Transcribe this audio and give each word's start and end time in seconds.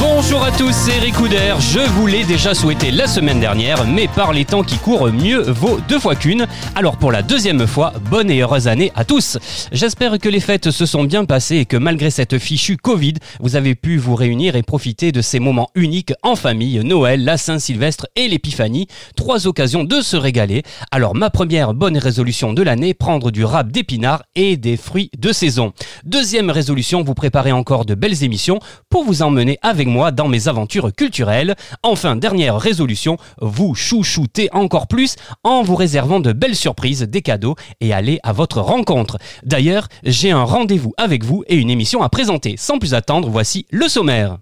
Bonjour 0.00 0.42
à 0.42 0.50
tous, 0.50 0.72
c'est 0.72 0.96
Eric 0.96 1.14
Couder. 1.14 1.54
Je 1.60 1.78
vous 1.78 2.08
l'ai 2.08 2.24
déjà 2.24 2.54
souhaité 2.54 2.90
la 2.90 3.06
semaine 3.06 3.38
dernière, 3.38 3.86
mais 3.86 4.08
par 4.08 4.32
les 4.32 4.44
temps 4.44 4.64
qui 4.64 4.78
courent, 4.78 5.12
mieux 5.12 5.42
vaut 5.42 5.78
deux 5.88 6.00
fois 6.00 6.16
qu'une. 6.16 6.48
Alors 6.74 6.96
pour 6.96 7.12
la 7.12 7.22
deuxième 7.22 7.68
fois, 7.68 7.92
bonne 8.10 8.28
et 8.28 8.40
heureuse 8.40 8.66
année 8.66 8.90
à 8.96 9.04
tous. 9.04 9.38
J'espère 9.70 10.18
que 10.18 10.28
les 10.28 10.40
fêtes 10.40 10.72
se 10.72 10.86
sont 10.86 11.04
bien 11.04 11.24
passées 11.24 11.58
et 11.58 11.66
que 11.66 11.76
malgré 11.76 12.10
cette 12.10 12.38
fichue 12.38 12.76
Covid, 12.76 13.14
vous 13.38 13.54
avez 13.54 13.76
pu 13.76 13.96
vous 13.96 14.16
réunir 14.16 14.56
et 14.56 14.64
profiter 14.64 15.12
de 15.12 15.20
ces 15.20 15.38
moments 15.38 15.70
uniques 15.76 16.14
en 16.24 16.34
famille, 16.34 16.80
Noël, 16.82 17.22
la 17.22 17.36
Saint-Sylvestre 17.36 18.08
et 18.16 18.26
l'Épiphanie. 18.26 18.88
Trois 19.14 19.46
occasions 19.46 19.84
de 19.84 20.00
se 20.00 20.16
régaler. 20.16 20.64
Alors 20.90 21.14
ma 21.14 21.30
première 21.30 21.74
bonne 21.74 21.96
résolution 21.96 22.52
de 22.52 22.62
l'année, 22.62 22.92
prendre 22.92 23.30
du 23.30 23.44
rap 23.44 23.70
d'épinards 23.70 24.24
et 24.34 24.56
des 24.56 24.76
fruits 24.76 25.12
de 25.16 25.30
saison. 25.30 25.72
Deuxième 26.04 26.50
résolution, 26.50 27.04
vous 27.04 27.14
préparez 27.14 27.52
encore 27.52 27.84
de 27.84 27.94
belles 27.94 28.24
émissions 28.24 28.58
pour 28.90 29.04
vous 29.04 29.22
emmener 29.22 29.60
avec 29.62 29.75
moi 29.84 30.10
dans 30.10 30.28
mes 30.28 30.48
aventures 30.48 30.94
culturelles. 30.94 31.54
Enfin, 31.82 32.16
dernière 32.16 32.56
résolution, 32.56 33.18
vous 33.40 33.74
chouchoutez 33.74 34.48
encore 34.52 34.86
plus 34.86 35.16
en 35.44 35.62
vous 35.62 35.76
réservant 35.76 36.20
de 36.20 36.32
belles 36.32 36.56
surprises, 36.56 37.02
des 37.02 37.22
cadeaux 37.22 37.56
et 37.80 37.92
aller 37.92 38.18
à 38.22 38.32
votre 38.32 38.60
rencontre. 38.60 39.18
D'ailleurs, 39.44 39.88
j'ai 40.02 40.30
un 40.30 40.44
rendez-vous 40.44 40.94
avec 40.96 41.24
vous 41.24 41.44
et 41.46 41.56
une 41.56 41.70
émission 41.70 42.02
à 42.02 42.08
présenter. 42.08 42.54
Sans 42.56 42.78
plus 42.78 42.94
attendre, 42.94 43.28
voici 43.28 43.66
le 43.70 43.88
sommaire. 43.88 44.38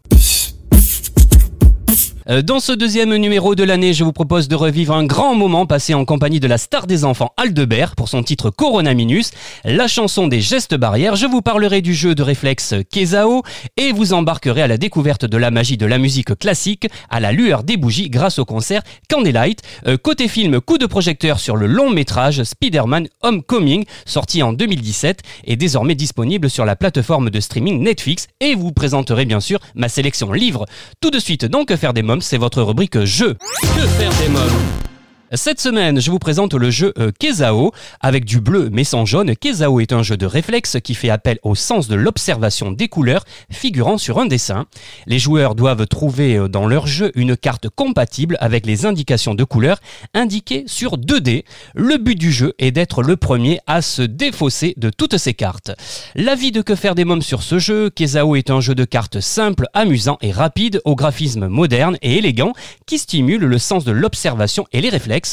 Euh, 2.31 2.43
Dans 2.43 2.61
ce 2.61 2.73
deuxième 2.73 3.15
numéro 3.17 3.55
de 3.55 3.65
l'année, 3.65 3.93
je 3.93 4.03
vous 4.03 4.13
propose 4.13 4.49
de 4.49 4.55
revivre 4.55 4.95
un 4.95 5.05
grand 5.05 5.35
moment 5.35 5.67
passé 5.67 5.93
en 5.93 6.05
compagnie 6.05 6.41
de 6.41 6.47
la 6.47 6.59
star 6.59 6.87
des 6.87 7.05
enfants 7.05 7.33
Aldebert 7.37 7.97
pour 7.97 8.09
son 8.09 8.23
titre 8.23 8.51
Corona 8.51 8.95
Minus, 8.95 9.31
la 9.65 9.89
chanson 9.89 10.27
des 10.27 10.41
gestes 10.41 10.75
barrières. 10.75 11.17
Je 11.17 11.27
vous 11.27 11.43
parlerai 11.43 11.83
du 11.83 11.95
jeu 11.95 12.15
de 12.15 12.23
réflexe 12.23 12.75
Kezao 12.91 13.43
et 13.77 13.93
vous 13.93 14.15
embarquerai 14.15 14.63
à 14.63 14.69
la 14.69 14.79
découverte 14.79 15.25
de 15.27 15.37
la 15.37 15.51
magie 15.51 15.77
de 15.77 15.87
la 15.87 15.99
musique 15.99 16.39
classique 16.39 16.89
à 17.11 17.21
la 17.21 17.33
lueur 17.33 17.63
des 17.63 17.77
bougies 17.77 18.09
grâce 18.09 18.39
au 18.39 18.45
concert 18.45 18.83
Candlelight. 19.11 19.61
Euh, 19.87 19.97
côté 19.99 20.29
film, 20.29 20.61
coup 20.61 20.79
de 20.79 20.87
projecteur 20.87 21.39
sur 21.41 21.57
le 21.57 21.67
long 21.67 21.91
métrage 21.91 22.43
Spider-Man 22.43 23.09
Homecoming, 23.23 23.85
sorti 24.07 24.43
en 24.43 24.53
2017 24.53 25.21
et 25.45 25.57
désormais 25.57 25.95
disponible 25.95 26.49
sur 26.49 26.65
la 26.65 26.77
plateforme 26.77 27.29
de 27.29 27.41
streaming 27.41 27.83
Netflix 27.83 28.29
et 28.41 28.55
vous 28.55 28.73
présenterai 28.73 29.27
bien 29.27 29.41
sûr 29.41 29.59
ma 29.75 29.89
sélection 29.89 30.33
livre. 30.33 30.65
Tout 31.01 31.11
de 31.11 31.19
suite, 31.19 31.45
donc, 31.45 31.75
faire 31.77 31.93
des 31.93 32.03
c'est 32.21 32.39
votre 32.39 32.63
rubrique 32.63 33.05
jeu. 33.05 33.35
Que 33.63 33.87
faire 33.87 34.13
des 34.23 34.29
mômes? 34.29 34.94
Cette 35.37 35.61
semaine, 35.61 36.01
je 36.01 36.11
vous 36.11 36.19
présente 36.19 36.55
le 36.55 36.71
jeu 36.71 36.93
euh, 36.99 37.11
Kezao 37.19 37.73
avec 38.01 38.25
du 38.25 38.41
bleu 38.41 38.69
mais 38.71 38.85
sans 38.85 39.05
jaune. 39.05 39.35
Kezao 39.35 39.81
est 39.81 39.93
un 39.93 40.03
jeu 40.03 40.17
de 40.17 40.27
réflexe 40.27 40.77
qui 40.85 40.95
fait 40.95 41.11
appel 41.11 41.39
au 41.43 41.55
sens 41.55 41.89
de 41.89 41.95
l'observation 41.95 42.71
des 42.71 42.89
couleurs 42.89 43.25
figurant 43.51 43.99
sur 43.99 44.19
un 44.19 44.27
dessin. 44.27 44.67
Les 45.07 45.19
joueurs 45.19 45.55
doivent 45.55 45.87
trouver 45.87 46.37
euh, 46.37 46.49
dans 46.49 46.67
leur 46.67 46.87
jeu 46.87 47.11
une 47.15 47.37
carte 47.37 47.69
compatible 47.69 48.37
avec 48.41 48.67
les 48.67 48.87
indications 48.87 49.35
de 49.35 49.45
couleurs 49.45 49.81
indiquées 50.13 50.65
sur 50.67 50.99
2 50.99 51.21
dés. 51.21 51.45
Le 51.75 51.97
but 51.97 52.17
du 52.17 52.31
jeu 52.31 52.53
est 52.59 52.71
d'être 52.71 53.03
le 53.03 53.17
premier 53.17 53.61
à 53.67 53.83
se 53.83 54.03
défausser 54.03 54.75
de 54.77 54.91
toutes 54.91 55.17
ces 55.17 55.35
cartes. 55.35 55.73
L'avis 56.15 56.53
de 56.53 56.63
que 56.63 56.75
faire 56.75 56.95
des 56.95 57.05
mômes 57.05 57.23
sur 57.23 57.43
ce 57.43 57.59
jeu, 57.59 57.91
Kezao 57.91 58.37
est 58.37 58.51
un 58.51 58.61
jeu 58.61 58.75
de 58.75 58.85
cartes 58.85 59.21
simple, 59.21 59.67
amusant 59.73 60.19
et 60.21 60.33
rapide 60.33 60.81
au 60.85 60.95
graphisme 60.95 61.49
moderne 61.49 61.97
et 62.03 62.19
élégant 62.19 62.53
qui 62.87 62.99
stimule 62.99 63.45
le 63.45 63.59
sens 63.59 63.85
de 63.85 63.93
l'observation 63.93 64.67
et 64.73 64.81
les 64.81 64.91
réflexes 64.91 65.24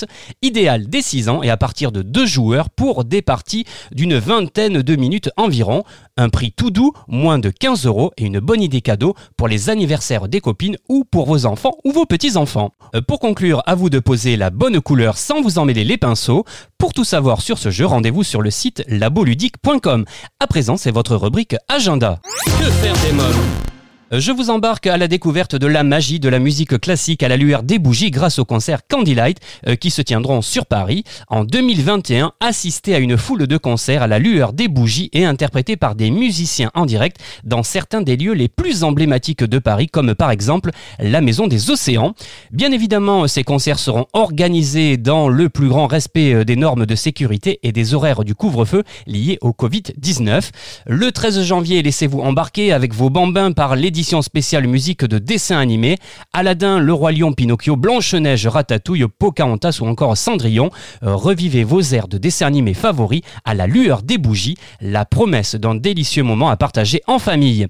idéal 0.41 0.87
dès 0.87 1.01
6 1.01 1.29
ans 1.29 1.43
et 1.43 1.49
à 1.49 1.57
partir 1.57 1.91
de 1.91 2.01
deux 2.01 2.25
joueurs 2.25 2.69
pour 2.69 3.05
des 3.05 3.21
parties 3.21 3.65
d'une 3.91 4.17
vingtaine 4.17 4.81
de 4.81 4.95
minutes 4.95 5.29
environ. 5.37 5.83
Un 6.17 6.29
prix 6.29 6.51
tout 6.51 6.71
doux, 6.71 6.93
moins 7.07 7.39
de 7.39 7.49
15 7.49 7.85
euros 7.85 8.11
et 8.17 8.25
une 8.25 8.39
bonne 8.39 8.61
idée 8.61 8.81
cadeau 8.81 9.15
pour 9.37 9.47
les 9.47 9.69
anniversaires 9.69 10.27
des 10.27 10.41
copines 10.41 10.77
ou 10.89 11.03
pour 11.03 11.25
vos 11.25 11.45
enfants 11.45 11.77
ou 11.83 11.91
vos 11.91 12.05
petits-enfants. 12.05 12.73
Euh, 12.95 13.01
Pour 13.01 13.19
conclure, 13.19 13.61
à 13.65 13.75
vous 13.75 13.89
de 13.89 13.99
poser 13.99 14.37
la 14.37 14.49
bonne 14.49 14.81
couleur 14.81 15.17
sans 15.17 15.41
vous 15.41 15.57
emmêler 15.57 15.83
les 15.83 15.97
pinceaux. 15.97 16.45
Pour 16.77 16.93
tout 16.93 17.03
savoir 17.03 17.41
sur 17.41 17.57
ce 17.57 17.71
jeu, 17.71 17.85
rendez-vous 17.85 18.23
sur 18.23 18.41
le 18.41 18.51
site 18.51 18.83
laboludique.com. 18.87 20.05
À 20.39 20.47
présent, 20.47 20.77
c'est 20.77 20.91
votre 20.91 21.15
rubrique 21.15 21.55
agenda. 21.69 22.19
Que 22.59 22.69
faire 22.69 22.95
des 23.05 23.13
mômes? 23.13 23.70
Je 24.19 24.33
vous 24.33 24.49
embarque 24.49 24.87
à 24.87 24.97
la 24.97 25.07
découverte 25.07 25.55
de 25.55 25.67
la 25.67 25.83
magie 25.83 26.19
de 26.19 26.27
la 26.27 26.39
musique 26.39 26.77
classique 26.79 27.23
à 27.23 27.29
la 27.29 27.37
lueur 27.37 27.63
des 27.63 27.79
bougies 27.79 28.11
grâce 28.11 28.39
au 28.39 28.45
concert 28.45 28.81
Candlelight 28.85 29.37
euh, 29.67 29.75
qui 29.75 29.89
se 29.89 30.01
tiendront 30.01 30.41
sur 30.41 30.65
Paris 30.65 31.05
en 31.29 31.45
2021. 31.45 32.33
Assisté 32.41 32.93
à 32.93 32.99
une 32.99 33.15
foule 33.15 33.47
de 33.47 33.57
concerts 33.57 34.03
à 34.03 34.07
la 34.07 34.19
lueur 34.19 34.51
des 34.51 34.67
bougies 34.67 35.09
et 35.13 35.23
interprétés 35.23 35.77
par 35.77 35.95
des 35.95 36.11
musiciens 36.11 36.71
en 36.73 36.85
direct 36.85 37.17
dans 37.45 37.63
certains 37.63 38.01
des 38.01 38.17
lieux 38.17 38.33
les 38.33 38.49
plus 38.49 38.83
emblématiques 38.83 39.45
de 39.45 39.59
Paris 39.59 39.87
comme 39.87 40.13
par 40.13 40.31
exemple 40.31 40.71
la 40.99 41.21
Maison 41.21 41.47
des 41.47 41.71
Océans. 41.71 42.13
Bien 42.51 42.73
évidemment, 42.73 43.29
ces 43.29 43.45
concerts 43.45 43.79
seront 43.79 44.07
organisés 44.11 44.97
dans 44.97 45.29
le 45.29 45.47
plus 45.47 45.69
grand 45.69 45.87
respect 45.87 46.33
euh, 46.33 46.43
des 46.43 46.57
normes 46.57 46.85
de 46.85 46.95
sécurité 46.95 47.59
et 47.63 47.71
des 47.71 47.93
horaires 47.93 48.25
du 48.25 48.35
couvre-feu 48.35 48.83
liés 49.07 49.37
au 49.39 49.51
Covid-19. 49.51 50.49
Le 50.87 51.11
13 51.13 51.43
janvier, 51.43 51.81
laissez-vous 51.81 52.19
embarquer 52.19 52.73
avec 52.73 52.93
vos 52.93 53.09
bambins 53.09 53.53
par 53.53 53.77
spéciale 54.03 54.67
musique 54.67 55.05
de 55.05 55.19
dessins 55.19 55.59
animés, 55.59 55.97
Aladdin, 56.33 56.79
Le 56.79 56.93
Roi 56.93 57.11
Lion, 57.11 57.33
Pinocchio, 57.33 57.75
Blanche-Neige, 57.75 58.47
Ratatouille, 58.47 59.05
Pocahontas 59.07 59.79
ou 59.81 59.85
encore 59.85 60.17
Cendrillon. 60.17 60.69
Euh, 61.03 61.15
revivez 61.15 61.63
vos 61.63 61.81
airs 61.81 62.07
de 62.07 62.17
dessins 62.17 62.47
animés 62.47 62.73
favoris 62.73 63.21
à 63.45 63.53
la 63.53 63.67
lueur 63.67 64.01
des 64.01 64.17
bougies, 64.17 64.57
la 64.81 65.05
promesse 65.05 65.55
d'un 65.55 65.75
délicieux 65.75 66.23
moment 66.23 66.49
à 66.49 66.57
partager 66.57 67.01
en 67.07 67.19
famille. 67.19 67.67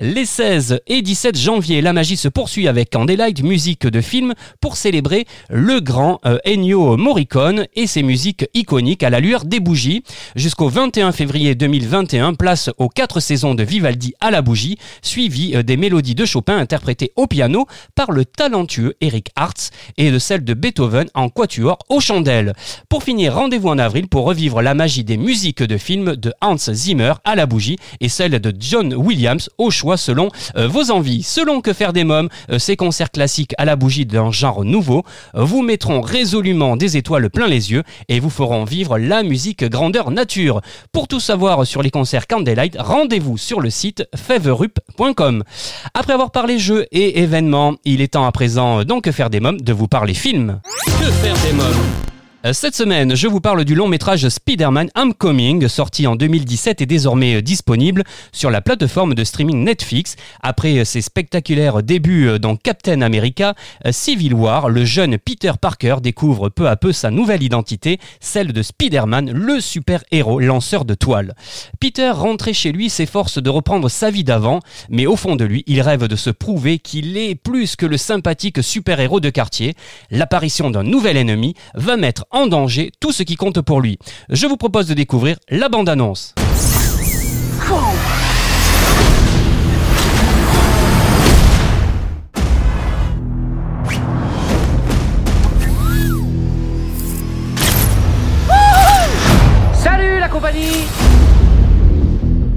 Les 0.00 0.24
16 0.24 0.80
et 0.86 1.02
17 1.02 1.38
janvier, 1.38 1.80
la 1.80 1.92
magie 1.92 2.16
se 2.16 2.28
poursuit 2.28 2.66
avec 2.66 2.90
Candlelight, 2.90 3.42
musique 3.42 3.86
de 3.86 4.00
film, 4.00 4.34
pour 4.60 4.76
célébrer 4.76 5.26
le 5.50 5.80
grand 5.80 6.20
euh, 6.24 6.38
Ennio 6.46 6.96
Morricone 6.96 7.66
et 7.74 7.86
ses 7.86 8.02
musiques 8.02 8.46
iconiques 8.54 9.02
à 9.02 9.10
la 9.10 9.20
lueur 9.20 9.44
des 9.44 9.60
bougies. 9.60 10.02
Jusqu'au 10.34 10.68
21 10.68 11.12
février 11.12 11.54
2021, 11.54 12.34
place 12.34 12.70
aux 12.78 12.88
4 12.88 13.20
saisons 13.20 13.54
de 13.54 13.62
Vivaldi 13.62 14.14
à 14.20 14.30
la 14.30 14.42
bougie, 14.42 14.78
suivi 15.02 15.54
euh, 15.54 15.62
des 15.74 15.80
mélodies 15.80 16.14
de 16.14 16.24
Chopin 16.24 16.56
interprétées 16.56 17.10
au 17.16 17.26
piano 17.26 17.66
par 17.96 18.12
le 18.12 18.24
talentueux 18.24 18.94
Eric 19.00 19.30
Hartz 19.34 19.70
et 19.96 20.12
de 20.12 20.20
celles 20.20 20.44
de 20.44 20.54
Beethoven 20.54 21.08
en 21.14 21.28
quatuor 21.28 21.78
aux 21.88 21.98
chandelles. 21.98 22.52
Pour 22.88 23.02
finir, 23.02 23.34
rendez-vous 23.34 23.70
en 23.70 23.78
avril 23.78 24.06
pour 24.06 24.24
revivre 24.24 24.62
la 24.62 24.74
magie 24.74 25.02
des 25.02 25.16
musiques 25.16 25.64
de 25.64 25.76
films 25.76 26.14
de 26.14 26.32
Hans 26.40 26.56
Zimmer 26.56 27.14
à 27.24 27.34
la 27.34 27.46
bougie 27.46 27.76
et 28.00 28.08
celle 28.08 28.38
de 28.38 28.54
John 28.56 28.94
Williams 28.94 29.50
au 29.58 29.72
choix 29.72 29.96
selon 29.96 30.28
euh, 30.54 30.68
vos 30.68 30.92
envies. 30.92 31.24
Selon 31.24 31.60
que 31.60 31.72
faire 31.72 31.92
des 31.92 32.04
mômes, 32.04 32.28
euh, 32.52 32.60
ces 32.60 32.76
concerts 32.76 33.10
classiques 33.10 33.54
à 33.58 33.64
la 33.64 33.74
bougie 33.74 34.06
d'un 34.06 34.30
genre 34.30 34.64
nouveau 34.64 35.02
euh, 35.34 35.42
vous 35.42 35.62
mettront 35.62 36.02
résolument 36.02 36.76
des 36.76 36.96
étoiles 36.96 37.30
plein 37.30 37.48
les 37.48 37.72
yeux 37.72 37.82
et 38.08 38.20
vous 38.20 38.30
feront 38.30 38.62
vivre 38.62 38.96
la 38.96 39.24
musique 39.24 39.64
grandeur 39.64 40.12
nature. 40.12 40.60
Pour 40.92 41.08
tout 41.08 41.18
savoir 41.18 41.66
sur 41.66 41.82
les 41.82 41.90
concerts 41.90 42.28
Candlelight, 42.28 42.76
rendez-vous 42.78 43.38
sur 43.38 43.60
le 43.60 43.70
site 43.70 44.04
feverup.com. 44.14 45.42
Après 45.94 46.12
avoir 46.12 46.30
parlé 46.30 46.58
jeux 46.58 46.86
et 46.92 47.20
événements, 47.20 47.74
il 47.84 48.00
est 48.00 48.14
temps 48.14 48.26
à 48.26 48.32
présent 48.32 48.80
euh, 48.80 48.84
donc 48.84 49.10
faire 49.10 49.30
des 49.30 49.40
mômes 49.40 49.60
de 49.60 49.72
vous 49.72 49.88
parler 49.88 50.14
film. 50.14 50.60
Que 51.00 51.10
faire 51.10 51.36
des 51.44 51.52
mômes? 51.52 52.13
Cette 52.52 52.76
semaine, 52.76 53.16
je 53.16 53.26
vous 53.26 53.40
parle 53.40 53.64
du 53.64 53.74
long 53.74 53.88
métrage 53.88 54.28
Spider-Man 54.28 54.90
Homecoming, 54.94 55.66
sorti 55.66 56.06
en 56.06 56.14
2017 56.14 56.82
et 56.82 56.86
désormais 56.86 57.36
euh, 57.36 57.40
disponible 57.40 58.04
sur 58.32 58.50
la 58.50 58.60
plateforme 58.60 59.14
de 59.14 59.24
streaming 59.24 59.64
Netflix. 59.64 60.16
Après 60.42 60.76
euh, 60.76 60.84
ses 60.84 61.00
spectaculaires 61.00 61.82
débuts 61.82 62.28
euh, 62.28 62.38
dans 62.38 62.56
Captain 62.56 63.00
America, 63.00 63.54
euh, 63.86 63.92
Civil 63.92 64.34
War, 64.34 64.68
le 64.68 64.84
jeune 64.84 65.16
Peter 65.16 65.52
Parker 65.58 65.96
découvre 66.02 66.50
peu 66.50 66.68
à 66.68 66.76
peu 66.76 66.92
sa 66.92 67.10
nouvelle 67.10 67.42
identité, 67.42 67.98
celle 68.20 68.52
de 68.52 68.62
Spider-Man, 68.62 69.30
le 69.32 69.58
super-héros 69.60 70.40
lanceur 70.40 70.84
de 70.84 70.92
toile. 70.92 71.34
Peter, 71.80 72.10
rentré 72.10 72.52
chez 72.52 72.72
lui, 72.72 72.90
s'efforce 72.90 73.38
de 73.38 73.48
reprendre 73.48 73.88
sa 73.88 74.10
vie 74.10 74.22
d'avant, 74.22 74.60
mais 74.90 75.06
au 75.06 75.16
fond 75.16 75.36
de 75.36 75.46
lui, 75.46 75.64
il 75.66 75.80
rêve 75.80 76.08
de 76.08 76.16
se 76.16 76.28
prouver 76.28 76.78
qu'il 76.78 77.16
est 77.16 77.36
plus 77.36 77.74
que 77.74 77.86
le 77.86 77.96
sympathique 77.96 78.62
super-héros 78.62 79.20
de 79.20 79.30
quartier. 79.30 79.74
L'apparition 80.10 80.70
d'un 80.70 80.82
nouvel 80.82 81.16
ennemi 81.16 81.54
va 81.74 81.96
mettre 81.96 82.26
en 82.34 82.46
danger 82.46 82.90
tout 83.00 83.12
ce 83.12 83.22
qui 83.22 83.36
compte 83.36 83.60
pour 83.60 83.80
lui. 83.80 83.98
Je 84.28 84.46
vous 84.46 84.56
propose 84.56 84.86
de 84.88 84.94
découvrir 84.94 85.36
la 85.48 85.68
bande-annonce. 85.68 86.34
compagnie 100.34 100.88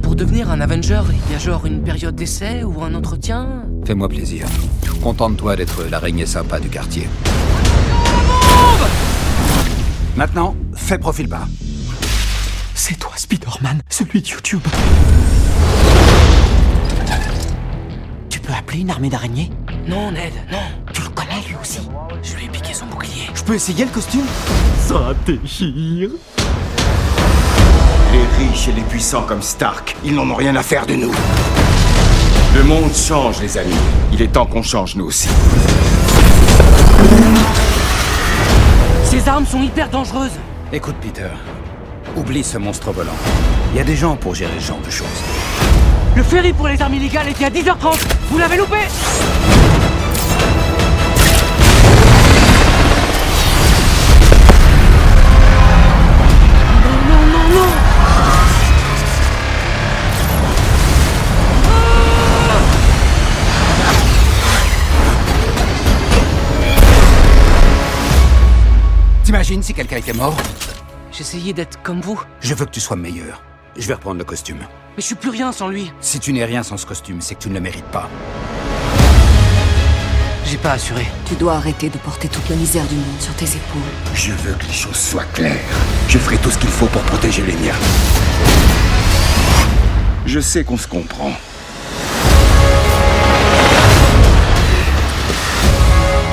Pour 0.01 0.15
devenir 0.15 0.50
un 0.50 0.62
Avenger, 0.62 1.01
il 1.27 1.33
y 1.33 1.35
a 1.35 1.38
genre 1.38 1.68
une 1.68 1.83
période 1.83 2.15
d'essai 2.15 2.63
ou 2.63 2.81
un 2.81 2.95
entretien? 2.95 3.65
Fais-moi 3.85 4.09
plaisir. 4.09 4.47
Contente-toi 5.03 5.56
d'être 5.56 5.83
l'araignée 5.83 6.25
sympa 6.25 6.59
du 6.59 6.69
quartier. 6.69 7.07
Maintenant, 10.18 10.56
fais 10.74 10.98
profil 10.98 11.28
bas. 11.28 11.48
C'est 12.74 12.98
toi, 12.98 13.12
Spider-Man, 13.16 13.84
celui 13.88 14.24
de 14.24 14.28
YouTube. 14.28 14.62
Tu 18.28 18.40
peux 18.40 18.52
appeler 18.52 18.80
une 18.80 18.90
armée 18.90 19.10
d'araignées? 19.10 19.52
Non, 19.88 20.12
Ned, 20.12 20.34
non. 20.52 20.58
Tu 20.92 21.04
le 21.04 21.10
connais 21.10 21.40
lui 21.48 21.56
aussi? 21.62 21.81
Je 22.24 22.36
lui 22.36 22.46
ai 22.46 22.50
piqué 22.50 22.74
son 22.74 22.88
bouclier. 22.88 23.30
Je 23.36 23.44
peux 23.44 23.54
essayer 23.54 23.86
le 23.86 23.92
costume? 23.92 24.25
Ça 24.88 25.14
déchire. 25.24 26.10
Les 28.12 28.44
riches 28.44 28.69
et 28.69 28.72
les 28.72 28.81
puissants 28.81 29.22
comme 29.22 29.44
Stark, 29.44 29.96
ils 30.04 30.16
n'en 30.16 30.28
ont 30.31 30.36
rien 30.36 30.56
à 30.56 30.64
faire 30.64 30.88
de 30.88 30.96
nous. 30.96 31.14
Le 32.56 32.64
monde 32.64 32.92
change, 32.96 33.40
les 33.40 33.56
amis. 33.60 33.75
Il 34.12 34.24
est 34.24 34.30
temps 34.30 34.48
qu'on 34.48 34.64
change, 34.64 34.96
nous 34.96 35.06
aussi. 35.06 35.30
Ces 39.27 39.31
armes 39.31 39.45
sont 39.45 39.62
hyper 39.62 39.89
dangereuses. 39.89 40.39
Écoute, 40.71 40.95
Peter. 41.01 41.27
Oublie 42.15 42.45
ce 42.45 42.57
monstre 42.57 42.94
volant. 42.94 43.12
Il 43.74 43.77
y 43.77 43.81
a 43.81 43.83
des 43.83 43.97
gens 43.97 44.15
pour 44.15 44.33
gérer 44.33 44.57
ce 44.57 44.68
genre 44.68 44.79
de 44.79 44.89
choses. 44.89 45.21
Le 46.15 46.24
ferry 46.24 46.53
pour 46.53 46.69
les 46.69 46.81
armes 46.81 46.94
illégales 46.94 47.27
était 47.27 47.44
à 47.44 47.50
10h30. 47.50 48.07
Vous 48.29 48.38
l'avez 48.38 48.56
loupé? 48.56 48.77
T'imagines 69.47 69.63
si 69.63 69.73
quelqu'un 69.73 69.95
était 69.95 70.11
mort 70.11 70.35
J'essayais 71.09 71.53
d'être 71.53 71.81
comme 71.81 72.01
vous, 72.01 72.21
Je 72.41 72.53
veux 72.53 72.65
que 72.65 72.71
tu 72.71 72.81
sois 72.81 72.97
meilleur. 72.97 73.41
Je 73.77 73.88
vais 73.88 73.94
reprendre 73.94 74.17
le 74.17 74.25
costume. 74.25 74.57
mais 74.57 74.97
je 74.97 75.03
suis 75.03 75.15
plus 75.15 75.29
rien 75.29 75.53
sans 75.53 75.69
lui. 75.69 75.89
Si 76.01 76.19
tu 76.19 76.33
n'es 76.33 76.44
rien 76.44 76.63
sans 76.63 76.75
ce 76.75 76.85
costume, 76.85 77.21
c'est 77.21 77.35
que 77.35 77.44
tu 77.44 77.47
ne 77.47 77.53
le 77.53 77.61
mérites 77.61 77.85
pas. 77.85 78.09
J'ai 80.44 80.57
pas 80.57 80.73
assuré. 80.73 81.07
Tu 81.27 81.35
dois 81.35 81.53
arrêter 81.53 81.88
de 81.88 81.97
porter 81.97 82.27
toute 82.27 82.49
la 82.49 82.57
misère 82.57 82.85
du 82.88 82.95
monde 82.95 83.21
sur 83.21 83.33
tes 83.35 83.45
épaules. 83.45 83.81
Je 84.13 84.33
veux 84.33 84.53
que 84.53 84.65
les 84.65 84.73
choses 84.73 84.97
soient 84.97 85.23
claires. 85.33 85.55
Je 86.09 86.17
ferai 86.17 86.35
tout 86.39 86.51
ce 86.51 86.57
qu'il 86.57 86.67
faut 86.67 86.88
pour 86.88 87.03
protéger 87.03 87.44
les 87.44 87.55
miens. 87.55 87.79
Je 90.25 90.41
sais 90.41 90.65
qu'on 90.65 90.77
se 90.77 90.89
comprend. 90.89 91.31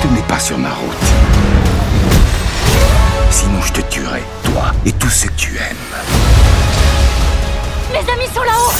Tu 0.01 0.07
n'es 0.09 0.23
pas 0.23 0.39
sur 0.39 0.57
ma 0.57 0.71
route. 0.73 1.34
Sinon, 3.35 3.61
je 3.61 3.73
te 3.73 3.81
tuerai, 3.89 4.23
toi 4.45 4.71
et 4.85 4.93
tous 4.93 5.09
ceux 5.09 5.27
que 5.27 5.35
tu 5.35 5.57
aimes. 5.57 5.75
Mes 7.91 7.97
amis 7.99 8.29
sont 8.33 8.43
là-haut 8.43 8.71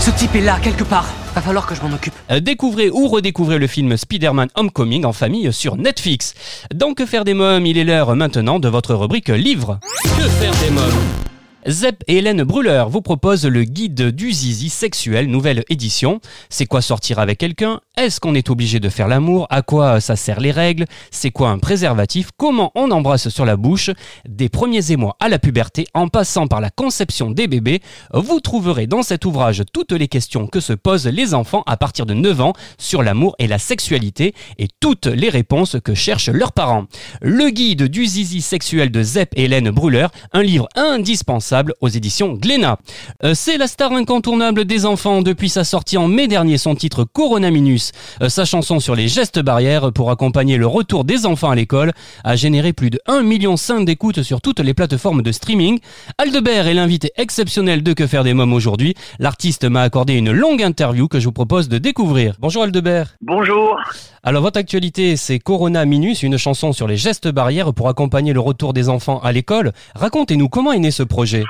Ce 0.00 0.10
type 0.10 0.34
est 0.34 0.42
là, 0.42 0.58
quelque 0.62 0.84
part. 0.84 1.06
Va 1.34 1.40
falloir 1.40 1.66
que 1.66 1.74
je 1.74 1.80
m'en 1.80 1.94
occupe. 1.94 2.12
Euh, 2.30 2.40
Découvrez 2.40 2.90
ou 2.90 3.08
redécouvrez 3.08 3.58
le 3.58 3.66
film 3.66 3.96
Spider-Man 3.96 4.48
Homecoming 4.54 5.06
en 5.06 5.14
famille 5.14 5.50
sur 5.50 5.76
Netflix. 5.76 6.34
Dans 6.74 6.92
Que 6.92 7.06
faire 7.06 7.24
des 7.24 7.32
mômes, 7.32 7.64
il 7.64 7.78
est 7.78 7.84
l'heure 7.84 8.14
maintenant 8.14 8.58
de 8.58 8.68
votre 8.68 8.94
rubrique 8.94 9.28
livre. 9.28 9.80
Que 10.18 10.28
faire 10.28 10.52
des 10.62 10.70
mômes? 10.72 11.35
Zep 11.68 12.04
et 12.06 12.18
Hélène 12.18 12.44
Brûler 12.44 12.84
vous 12.88 13.02
proposent 13.02 13.44
le 13.44 13.64
guide 13.64 14.10
du 14.10 14.30
zizi 14.30 14.68
sexuel, 14.68 15.26
nouvelle 15.26 15.64
édition. 15.68 16.20
C'est 16.48 16.66
quoi 16.66 16.80
sortir 16.80 17.18
avec 17.18 17.38
quelqu'un? 17.38 17.80
Est-ce 17.96 18.20
qu'on 18.20 18.36
est 18.36 18.50
obligé 18.50 18.78
de 18.78 18.88
faire 18.88 19.08
l'amour? 19.08 19.48
À 19.50 19.62
quoi 19.62 20.00
ça 20.00 20.14
sert 20.14 20.38
les 20.38 20.52
règles? 20.52 20.84
C'est 21.10 21.32
quoi 21.32 21.50
un 21.50 21.58
préservatif? 21.58 22.28
Comment 22.36 22.70
on 22.76 22.92
embrasse 22.92 23.30
sur 23.30 23.44
la 23.44 23.56
bouche? 23.56 23.90
Des 24.28 24.48
premiers 24.48 24.92
émois 24.92 25.16
à 25.18 25.28
la 25.28 25.40
puberté, 25.40 25.86
en 25.92 26.06
passant 26.06 26.46
par 26.46 26.60
la 26.60 26.70
conception 26.70 27.32
des 27.32 27.48
bébés, 27.48 27.80
vous 28.14 28.38
trouverez 28.38 28.86
dans 28.86 29.02
cet 29.02 29.24
ouvrage 29.24 29.64
toutes 29.72 29.92
les 29.92 30.08
questions 30.08 30.46
que 30.46 30.60
se 30.60 30.72
posent 30.72 31.08
les 31.08 31.34
enfants 31.34 31.64
à 31.66 31.76
partir 31.76 32.06
de 32.06 32.14
9 32.14 32.40
ans 32.42 32.52
sur 32.78 33.02
l'amour 33.02 33.34
et 33.40 33.48
la 33.48 33.58
sexualité 33.58 34.34
et 34.58 34.68
toutes 34.78 35.06
les 35.06 35.30
réponses 35.30 35.78
que 35.82 35.94
cherchent 35.94 36.28
leurs 36.28 36.52
parents. 36.52 36.84
Le 37.22 37.50
guide 37.50 37.88
du 37.88 38.06
zizi 38.06 38.40
sexuel 38.40 38.92
de 38.92 39.02
Zep 39.02 39.30
et 39.34 39.44
Hélène 39.44 39.70
Brûler, 39.70 40.06
un 40.32 40.42
livre 40.42 40.68
indispensable 40.76 41.55
aux 41.80 41.88
éditions 41.88 42.34
Glénat. 42.34 42.78
Euh, 43.24 43.32
c'est 43.34 43.56
la 43.56 43.66
star 43.66 43.92
incontournable 43.92 44.64
des 44.64 44.86
enfants 44.86 45.22
depuis 45.22 45.48
sa 45.48 45.64
sortie 45.64 45.96
en 45.96 46.08
mai 46.08 46.28
dernier, 46.28 46.58
son 46.58 46.74
titre 46.74 47.04
Corona 47.04 47.50
Minus. 47.50 47.92
Euh, 48.22 48.28
sa 48.28 48.44
chanson 48.44 48.80
sur 48.80 48.94
les 48.94 49.08
gestes 49.08 49.38
barrières 49.40 49.92
pour 49.92 50.10
accompagner 50.10 50.56
le 50.56 50.66
retour 50.66 51.04
des 51.04 51.26
enfants 51.26 51.50
à 51.50 51.54
l'école 51.54 51.92
a 52.24 52.36
généré 52.36 52.72
plus 52.72 52.90
de 52.90 53.00
1,5 53.08 53.22
million 53.22 53.56
d'écoutes 53.84 54.22
sur 54.22 54.40
toutes 54.40 54.60
les 54.60 54.74
plateformes 54.74 55.22
de 55.22 55.32
streaming. 55.32 55.78
Aldebert 56.18 56.66
est 56.66 56.74
l'invité 56.74 57.10
exceptionnel 57.16 57.82
de 57.82 57.92
Que 57.92 58.06
faire 58.06 58.24
des 58.24 58.34
mômes 58.34 58.52
aujourd'hui. 58.52 58.94
L'artiste 59.18 59.64
m'a 59.64 59.82
accordé 59.82 60.14
une 60.14 60.32
longue 60.32 60.62
interview 60.62 61.08
que 61.08 61.20
je 61.20 61.24
vous 61.26 61.32
propose 61.32 61.68
de 61.68 61.78
découvrir. 61.78 62.34
Bonjour 62.40 62.64
Aldebert. 62.64 63.16
Bonjour. 63.22 63.76
Alors 64.22 64.42
votre 64.42 64.58
actualité, 64.58 65.16
c'est 65.16 65.38
Corona 65.38 65.84
Minus, 65.84 66.22
une 66.22 66.36
chanson 66.36 66.72
sur 66.72 66.86
les 66.86 66.96
gestes 66.96 67.28
barrières 67.28 67.72
pour 67.72 67.88
accompagner 67.88 68.32
le 68.32 68.40
retour 68.40 68.72
des 68.72 68.88
enfants 68.88 69.20
à 69.20 69.32
l'école. 69.32 69.72
Racontez-nous 69.94 70.48
comment 70.48 70.72
est 70.72 70.78
né 70.78 70.90
ce 70.90 71.02
projet. 71.02 71.45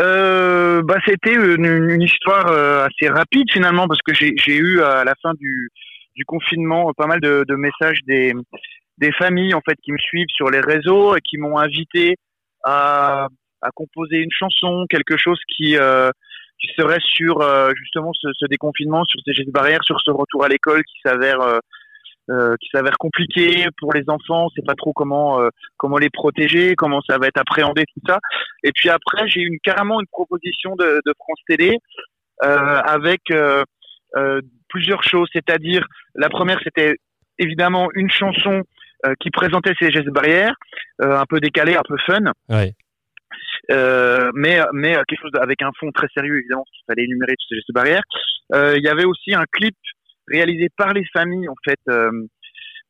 Euh, 0.00 0.82
bah, 0.82 0.96
c'était 1.06 1.34
une, 1.34 1.64
une 1.64 2.02
histoire 2.02 2.48
euh, 2.48 2.86
assez 2.86 3.08
rapide 3.08 3.50
finalement 3.50 3.88
parce 3.88 4.00
que 4.02 4.12
j'ai 4.12 4.56
eu 4.56 4.82
à 4.82 5.04
la 5.04 5.14
fin 5.22 5.32
du, 5.34 5.70
confinement 6.26 6.92
pas 6.96 7.06
mal 7.06 7.20
de, 7.20 7.54
messages 7.54 8.00
des, 8.06 8.32
familles 9.18 9.54
en 9.54 9.60
fait 9.66 9.76
qui 9.82 9.92
me 9.92 9.98
suivent 9.98 10.28
sur 10.28 10.50
les 10.50 10.60
réseaux 10.60 11.16
et 11.16 11.20
qui 11.20 11.38
m'ont 11.38 11.58
invité 11.58 12.16
à, 12.64 13.28
composer 13.74 14.18
une 14.18 14.30
chanson, 14.30 14.86
quelque 14.88 15.16
chose 15.16 15.40
qui 15.48 15.76
euh, 15.76 16.10
qui 16.60 16.68
serait 16.78 17.00
sur 17.00 17.40
euh, 17.40 17.72
justement 17.76 18.12
ce, 18.14 18.46
déconfinement, 18.48 19.04
sur 19.04 19.20
ces 19.26 19.32
gestes 19.34 19.50
barrières, 19.50 19.82
sur 19.82 20.00
ce 20.00 20.10
retour 20.10 20.44
à 20.44 20.48
l'école 20.48 20.82
qui 20.84 21.00
s'avère 21.04 21.40
qui 22.60 22.68
s'avère 22.72 22.96
compliqué 22.98 23.66
pour 23.78 23.92
les 23.92 24.02
enfants. 24.08 24.46
On 24.46 24.48
sait 24.50 24.66
pas 24.66 24.74
trop 24.74 24.92
comment 24.92 25.40
euh, 25.40 25.48
comment 25.76 25.98
les 25.98 26.10
protéger, 26.10 26.74
comment 26.74 27.00
ça 27.08 27.18
va 27.18 27.26
être 27.28 27.40
appréhendé 27.40 27.84
tout 27.94 28.00
ça. 28.06 28.18
Et 28.64 28.72
puis 28.72 28.88
après, 28.88 29.28
j'ai 29.28 29.40
eu 29.40 29.46
une, 29.46 29.60
carrément 29.60 30.00
une 30.00 30.06
proposition 30.08 30.74
de, 30.76 31.00
de 31.04 31.12
France 31.18 31.40
Télé 31.48 31.78
euh, 32.44 32.80
avec 32.84 33.20
euh, 33.30 33.62
euh, 34.16 34.40
plusieurs 34.68 35.02
choses. 35.04 35.28
C'est-à-dire, 35.32 35.86
la 36.14 36.28
première, 36.28 36.58
c'était 36.64 36.96
évidemment 37.38 37.88
une 37.94 38.10
chanson 38.10 38.62
euh, 39.06 39.14
qui 39.20 39.30
présentait 39.30 39.74
ces 39.78 39.90
gestes 39.90 40.08
barrières, 40.08 40.54
euh, 41.02 41.18
un 41.18 41.26
peu 41.28 41.38
décalé, 41.38 41.76
un 41.76 41.82
peu 41.86 41.96
fun. 42.06 42.32
Ouais. 42.48 42.72
Euh, 43.70 44.30
mais 44.34 44.60
mais 44.72 44.96
euh, 44.96 45.02
quelque 45.08 45.22
chose 45.22 45.32
avec 45.40 45.60
un 45.60 45.70
fond 45.78 45.90
très 45.90 46.06
sérieux 46.14 46.38
évidemment 46.38 46.62
parce 46.62 46.76
qu'il 46.76 46.84
fallait 46.86 47.04
énumérer 47.04 47.32
tous 47.32 47.46
ces 47.48 47.56
gestes 47.56 47.72
barrières. 47.74 48.02
Euh, 48.54 48.74
il 48.76 48.84
y 48.84 48.88
avait 48.88 49.04
aussi 49.04 49.34
un 49.34 49.44
clip 49.50 49.76
réalisé 50.28 50.68
par 50.76 50.92
les 50.92 51.04
familles 51.12 51.48
en 51.48 51.54
fait. 51.64 51.78
Euh, 51.88 52.10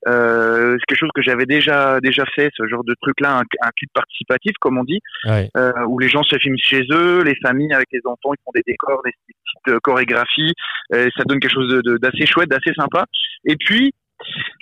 euh, 0.06 0.76
c'est 0.78 0.84
quelque 0.86 0.98
chose 0.98 1.10
que 1.14 1.22
j'avais 1.22 1.46
déjà 1.46 2.00
déjà 2.00 2.24
fait 2.34 2.50
ce 2.54 2.66
genre 2.68 2.84
de 2.84 2.94
truc 3.00 3.18
là 3.20 3.38
un, 3.38 3.40
un 3.40 3.70
clip 3.76 3.90
participatif 3.94 4.52
comme 4.60 4.76
on 4.78 4.84
dit 4.84 5.00
Ouais. 5.24 5.48
euh, 5.56 5.72
où 5.88 5.98
les 5.98 6.08
gens 6.08 6.22
se 6.22 6.36
filment 6.38 6.58
chez 6.58 6.82
eux 6.90 7.22
les 7.24 7.34
familles 7.42 7.72
avec 7.72 7.88
les 7.92 8.00
enfants 8.04 8.32
ils 8.34 8.42
font 8.44 8.52
des 8.54 8.62
décors 8.66 9.02
des 9.04 9.12
petites 9.26 9.74
euh, 9.74 9.78
chorégraphies 9.82 10.52
euh, 10.94 11.08
ça 11.16 11.24
donne 11.24 11.40
quelque 11.40 11.54
chose 11.54 11.72
de- 11.72 11.80
de- 11.80 11.96
d'assez 11.96 12.26
chouette 12.26 12.50
d'assez 12.50 12.72
sympa 12.76 13.06
et 13.46 13.56
puis 13.56 13.94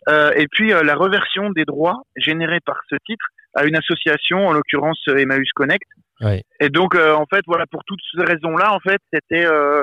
euh, 0.08 0.30
et 0.36 0.46
puis 0.48 0.72
euh, 0.72 0.82
la 0.84 0.94
reversion 0.94 1.50
des 1.50 1.64
droits 1.64 2.02
générés 2.16 2.60
par 2.64 2.76
ce 2.88 2.94
titre 3.04 3.26
à 3.54 3.64
une 3.64 3.76
association 3.76 4.46
en 4.46 4.52
l'occurrence 4.52 5.00
Emmaüs 5.08 5.50
Connect 5.54 5.86
Ouais. 6.20 6.42
et 6.60 6.68
donc, 6.68 6.94
euh, 6.94 7.12
en 7.12 7.26
fait, 7.26 7.40
voilà, 7.48 7.66
pour 7.66 7.82
toutes 7.84 7.98
ces 8.16 8.22
raisons-là, 8.22 8.72
en 8.72 8.78
fait, 8.78 8.98
c'était 9.12 9.44
euh, 9.46 9.82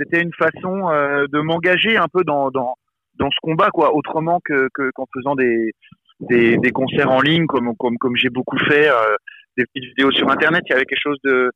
c'était 0.00 0.22
une 0.22 0.32
façon 0.34 0.90
euh, 0.90 1.26
de 1.30 1.40
m'engager 1.40 1.96
un 1.96 2.08
peu 2.08 2.24
dans, 2.24 2.50
ce 2.50 3.36
combat, 3.42 3.70
quoi, 3.70 3.94
autrement 3.94 4.40
que 4.44 4.68
que- 4.74 4.90
qu'en 4.94 5.06
faisant 5.14 5.34
des, 5.34 5.72
des 6.20 6.56
des 6.56 6.70
concerts 6.70 7.10
en 7.10 7.20
ligne, 7.20 7.46
comme 7.46 7.76
comme 7.76 7.98
comme 7.98 8.16
j'ai 8.16 8.30
beaucoup 8.30 8.58
fait, 8.58 8.88
euh, 8.88 9.16
des 9.56 9.64
petites 9.66 9.88
vidéos 9.90 10.10
sur 10.12 10.30
Internet. 10.30 10.62
Il 10.66 10.72
y 10.72 10.74
avait 10.74 10.86
quelque 10.86 11.02
chose 11.02 11.18
de 11.24 11.50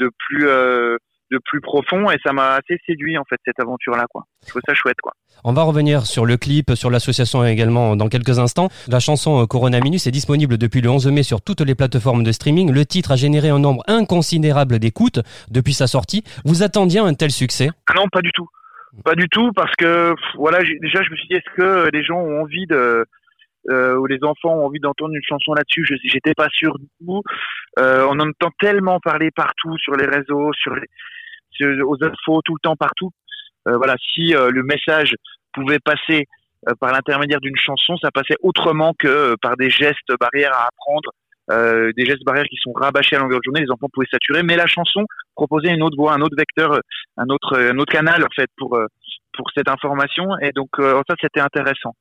de 0.00 0.10
plus 0.26 0.46
euh, 0.48 0.96
de 1.34 1.40
plus 1.44 1.60
profond, 1.60 2.10
et 2.10 2.16
ça 2.24 2.32
m'a 2.32 2.54
assez 2.54 2.78
séduit 2.86 3.18
en 3.18 3.24
fait 3.28 3.36
cette 3.44 3.58
aventure-là, 3.60 4.06
quoi. 4.10 4.24
Je 4.44 4.50
trouve 4.50 4.62
ça 4.66 4.74
chouette, 4.74 4.96
quoi. 5.02 5.12
On 5.42 5.52
va 5.52 5.62
revenir 5.62 6.06
sur 6.06 6.24
le 6.24 6.36
clip, 6.36 6.72
sur 6.74 6.90
l'association 6.90 7.44
également 7.44 7.96
dans 7.96 8.08
quelques 8.08 8.38
instants. 8.38 8.68
La 8.88 9.00
chanson 9.00 9.42
euh, 9.42 9.46
Corona 9.46 9.80
Minus 9.80 10.06
est 10.06 10.10
disponible 10.10 10.56
depuis 10.56 10.80
le 10.80 10.88
11 10.88 11.08
mai 11.08 11.22
sur 11.22 11.42
toutes 11.42 11.60
les 11.60 11.74
plateformes 11.74 12.22
de 12.22 12.32
streaming. 12.32 12.72
Le 12.72 12.84
titre 12.86 13.12
a 13.12 13.16
généré 13.16 13.48
un 13.48 13.58
nombre 13.58 13.82
inconsidérable 13.88 14.78
d'écoutes 14.78 15.20
depuis 15.50 15.74
sa 15.74 15.86
sortie. 15.86 16.22
Vous 16.44 16.62
attendiez 16.62 17.00
un 17.00 17.14
tel 17.14 17.30
succès? 17.30 17.68
Ah 17.88 17.94
non, 17.96 18.08
pas 18.08 18.22
du 18.22 18.30
tout. 18.32 18.48
Pas 19.04 19.16
du 19.16 19.28
tout, 19.28 19.50
parce 19.52 19.72
que 19.76 20.14
voilà, 20.36 20.60
déjà 20.60 21.02
je 21.02 21.10
me 21.10 21.16
suis 21.16 21.26
dit 21.28 21.34
est-ce 21.34 21.56
que 21.56 21.90
les 21.92 22.04
gens 22.04 22.20
ont 22.20 22.42
envie 22.42 22.66
de 22.66 23.04
euh, 23.70 23.96
où 23.96 24.06
les 24.06 24.22
enfants 24.22 24.54
ont 24.54 24.66
envie 24.66 24.78
d'entendre 24.78 25.14
une 25.14 25.22
chanson 25.28 25.52
là-dessus? 25.54 25.84
Je 25.88 25.94
j'étais 26.04 26.34
pas 26.34 26.48
sûr 26.50 26.78
du 26.78 26.86
tout. 27.00 27.22
Euh, 27.80 28.06
on 28.08 28.20
en 28.20 28.28
entend 28.28 28.50
tellement 28.60 29.00
parler 29.00 29.30
partout 29.34 29.76
sur 29.78 29.96
les 29.96 30.06
réseaux, 30.06 30.52
sur 30.52 30.74
les 30.76 30.86
aux 31.62 31.96
infos 32.02 32.40
tout 32.44 32.54
le 32.54 32.60
temps 32.62 32.76
partout. 32.76 33.10
Euh, 33.68 33.76
voilà, 33.76 33.96
si 34.12 34.34
euh, 34.34 34.50
le 34.50 34.62
message 34.62 35.14
pouvait 35.52 35.78
passer 35.78 36.26
euh, 36.68 36.74
par 36.80 36.92
l'intermédiaire 36.92 37.40
d'une 37.40 37.56
chanson, 37.56 37.96
ça 37.96 38.10
passait 38.10 38.36
autrement 38.42 38.92
que 38.98 39.36
par 39.40 39.56
des 39.56 39.70
gestes 39.70 40.12
barrières 40.20 40.52
à 40.54 40.68
apprendre, 40.68 41.10
des 41.46 42.06
gestes 42.06 42.24
barrières 42.24 42.46
qui 42.46 42.56
sont 42.56 42.72
rabâchés 42.72 43.16
à 43.16 43.18
longueur 43.18 43.38
de 43.38 43.44
journée. 43.44 43.60
Les 43.60 43.70
enfants 43.70 43.88
pouvaient 43.92 44.06
saturer, 44.10 44.42
mais 44.42 44.56
la 44.56 44.66
chanson 44.66 45.04
proposait 45.34 45.74
une 45.74 45.82
autre 45.82 45.96
voie, 45.96 46.14
un 46.14 46.22
autre 46.22 46.36
vecteur, 46.38 46.80
un 47.18 47.28
autre, 47.28 47.58
un 47.58 47.76
autre 47.76 47.92
canal 47.92 48.24
en 48.24 48.34
fait 48.34 48.48
pour 48.56 48.78
pour 49.34 49.50
cette 49.54 49.68
information. 49.68 50.24
Et 50.40 50.52
donc 50.52 50.70
ça, 50.78 51.14
c'était 51.20 51.40
intéressant. 51.40 51.92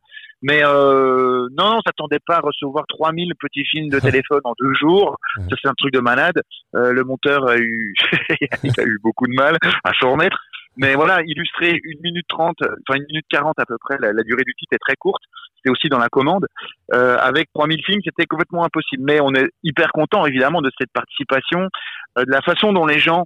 Mais 0.44 0.64
euh, 0.64 1.48
non, 1.58 1.72
non, 1.72 1.80
s'attendait 1.86 2.20
pas 2.26 2.38
à 2.38 2.42
recevoir 2.42 2.86
3000 2.88 3.34
petits 3.40 3.66
films 3.66 3.90
de 3.90 4.00
téléphone 4.12 4.42
en 4.44 4.54
deux 4.60 4.74
jours. 4.74 5.18
Ça, 5.50 5.56
c'est 5.62 5.70
un 5.70 5.74
truc 5.74 5.94
de 5.94 6.00
malade. 6.00 6.42
Euh, 6.76 6.92
le 6.92 7.04
monteur 7.04 7.48
a 7.48 7.58
eu, 7.58 7.94
il 8.64 8.72
a 8.78 8.84
eu 8.84 9.00
beaucoup 9.02 9.26
de 9.28 9.34
mal 9.34 9.58
à 9.84 9.92
s'en 10.00 10.12
remettre. 10.12 10.38
Mais 10.76 10.96
voilà, 10.96 11.22
illustrer 11.24 11.80
une 11.84 12.00
minute 12.02 12.28
trente, 12.28 12.58
enfin 12.62 12.98
une 12.98 13.06
minute 13.06 13.26
quarante 13.30 13.60
à 13.60 13.66
peu 13.66 13.78
près, 13.80 13.96
la, 14.00 14.12
la 14.12 14.24
durée 14.24 14.44
du 14.44 14.56
titre 14.56 14.74
est 14.74 14.80
très 14.80 14.96
courte. 14.96 15.22
C'était 15.56 15.72
aussi 15.72 15.88
dans 15.88 16.00
la 16.00 16.10
commande. 16.10 16.48
Euh, 16.94 17.18
avec 17.20 17.50
3000 17.54 17.84
films, 17.86 18.02
c'était 18.04 18.26
complètement 18.26 18.66
impossible. 18.66 19.04
Mais 19.06 19.20
on 19.22 19.34
est 19.34 19.48
hyper 19.64 19.92
content, 19.92 20.26
évidemment, 20.26 20.62
de 20.62 20.72
cette 20.78 20.92
participation, 20.92 21.70
euh, 22.18 22.26
de 22.26 22.32
la 22.32 22.42
façon 22.42 22.74
dont 22.74 22.86
les 22.86 23.00
gens 23.00 23.26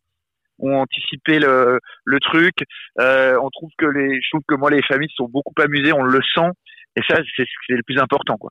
ont 0.60 0.76
anticipé 0.76 1.40
le, 1.40 1.80
le 2.06 2.20
truc. 2.20 2.56
Euh, 3.00 3.38
on 3.42 3.50
trouve 3.50 3.70
que 3.78 3.86
les, 3.86 4.22
je 4.22 4.30
trouve 4.30 4.44
que 4.48 4.56
moi, 4.56 4.70
les 4.70 4.82
familles 4.84 5.12
sont 5.16 5.30
beaucoup 5.30 5.54
amusées, 5.62 5.94
on 5.94 6.04
le 6.04 6.20
sent. 6.36 6.50
Et 6.98 7.01
ça, 7.08 7.16
c'est 7.36 7.46
le 7.70 7.84
plus 7.86 8.00
important, 8.00 8.36
quoi. 8.38 8.50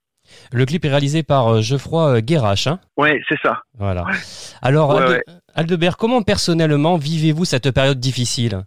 Le 0.52 0.64
clip 0.64 0.84
est 0.84 0.88
réalisé 0.90 1.22
par 1.22 1.48
euh, 1.48 1.60
Geoffroy 1.62 2.16
euh, 2.16 2.20
Guérache. 2.20 2.66
Hein 2.68 2.78
Ouais, 2.96 3.20
c'est 3.28 3.38
ça. 3.42 3.62
voilà. 3.74 4.04
Alors, 4.62 4.90
Ouais, 4.94 5.02
Alde- 5.02 5.10
ouais. 5.10 5.22
Aldebert, 5.54 5.96
comment 5.96 6.22
personnellement 6.22 6.96
vivez-vous 6.96 7.44
cette 7.44 7.70
période 7.72 7.98
difficile? 8.00 8.62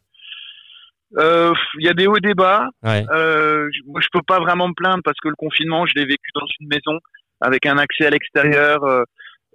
Euh, 1.17 1.53
Il 1.79 1.86
y 1.86 1.89
a 1.89 1.93
des 1.93 2.07
hauts 2.07 2.17
et 2.17 2.21
des 2.21 2.33
bas. 2.33 2.67
Euh, 2.86 3.67
je- 3.74 3.81
moi, 3.91 4.00
je 4.01 4.07
peux 4.12 4.21
pas 4.21 4.39
vraiment 4.39 4.67
me 4.67 4.74
plaindre 4.74 5.01
parce 5.03 5.17
que 5.24 5.27
le 5.29 5.36
confinement, 5.36 5.86
je 5.86 5.93
l'ai 5.95 6.05
vécu 6.05 6.29
dans 6.36 6.45
une 6.59 6.67
maison 6.67 7.00
avec 7.41 7.65
un 7.65 7.77
accès 7.77 8.05
à 8.05 8.09
l'extérieur. 8.09 8.83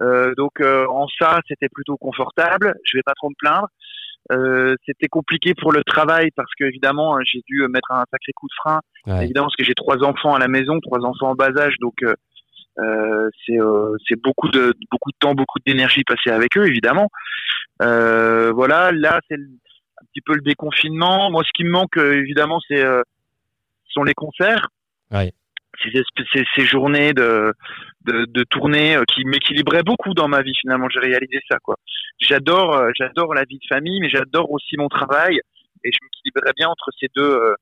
euh, 0.01 0.33
donc, 0.37 0.59
en 0.61 1.07
ça, 1.19 1.39
c'était 1.47 1.69
plutôt 1.73 1.97
confortable. 1.97 2.73
Je 2.83 2.97
vais 2.97 3.03
pas 3.03 3.13
trop 3.15 3.29
me 3.29 3.35
plaindre. 3.39 3.67
Euh, 4.31 4.75
c'était 4.85 5.07
compliqué 5.07 5.53
pour 5.53 5.71
le 5.71 5.83
travail 5.83 6.31
parce 6.35 6.49
que 6.59 6.65
évidemment, 6.65 7.17
j'ai 7.23 7.41
dû 7.47 7.65
mettre 7.67 7.91
un 7.91 8.03
sacré 8.11 8.31
coup 8.35 8.47
de 8.47 8.53
frein. 8.57 8.79
Ouais. 9.05 9.25
Évidemment, 9.25 9.47
parce 9.47 9.55
que 9.55 9.63
j'ai 9.63 9.75
trois 9.75 10.03
enfants 10.03 10.33
à 10.33 10.39
la 10.39 10.47
maison, 10.47 10.79
trois 10.79 10.99
enfants 11.05 11.31
en 11.31 11.35
bas 11.35 11.51
âge, 11.57 11.75
donc 11.79 11.93
euh, 12.03 12.15
euh, 12.79 13.29
c'est 13.45 13.59
euh, 13.59 13.95
c'est 14.07 14.19
beaucoup 14.21 14.49
de 14.49 14.73
beaucoup 14.91 15.11
de 15.11 15.17
temps, 15.19 15.35
beaucoup 15.35 15.59
d'énergie 15.65 16.03
passée 16.03 16.31
avec 16.31 16.57
eux, 16.57 16.67
évidemment. 16.67 17.09
Euh, 17.81 18.51
voilà, 18.51 18.91
là, 18.91 19.19
c'est 19.29 19.35
un 19.35 20.05
petit 20.11 20.21
peu 20.21 20.33
le 20.33 20.41
déconfinement. 20.41 21.29
Moi, 21.29 21.43
ce 21.45 21.51
qui 21.53 21.63
me 21.63 21.71
manque, 21.71 21.97
euh, 21.97 22.17
évidemment, 22.17 22.59
c'est 22.67 22.83
euh, 22.83 23.03
sont 23.89 24.03
les 24.03 24.13
concerts. 24.13 24.69
Ouais. 25.11 25.33
Ces, 25.83 26.65
journées 26.65 27.13
de, 27.13 27.53
de, 28.05 28.25
de 28.25 28.43
tournée 28.43 28.95
euh, 28.95 29.03
qui 29.13 29.25
m'équilibraient 29.25 29.83
beaucoup 29.83 30.13
dans 30.13 30.27
ma 30.27 30.41
vie, 30.41 30.53
finalement. 30.59 30.87
J'ai 30.89 30.99
réalisé 30.99 31.39
ça, 31.49 31.57
quoi. 31.61 31.75
J'adore, 32.19 32.75
euh, 32.75 32.91
j'adore 32.97 33.33
la 33.33 33.43
vie 33.43 33.57
de 33.57 33.67
famille, 33.67 33.99
mais 34.01 34.09
j'adore 34.09 34.51
aussi 34.51 34.77
mon 34.77 34.87
travail. 34.87 35.39
Et 35.83 35.91
je 35.91 35.97
m'équilibrais 36.03 36.53
bien 36.55 36.67
entre 36.67 36.89
ces 36.99 37.07
deux, 37.15 37.21
euh, 37.21 37.53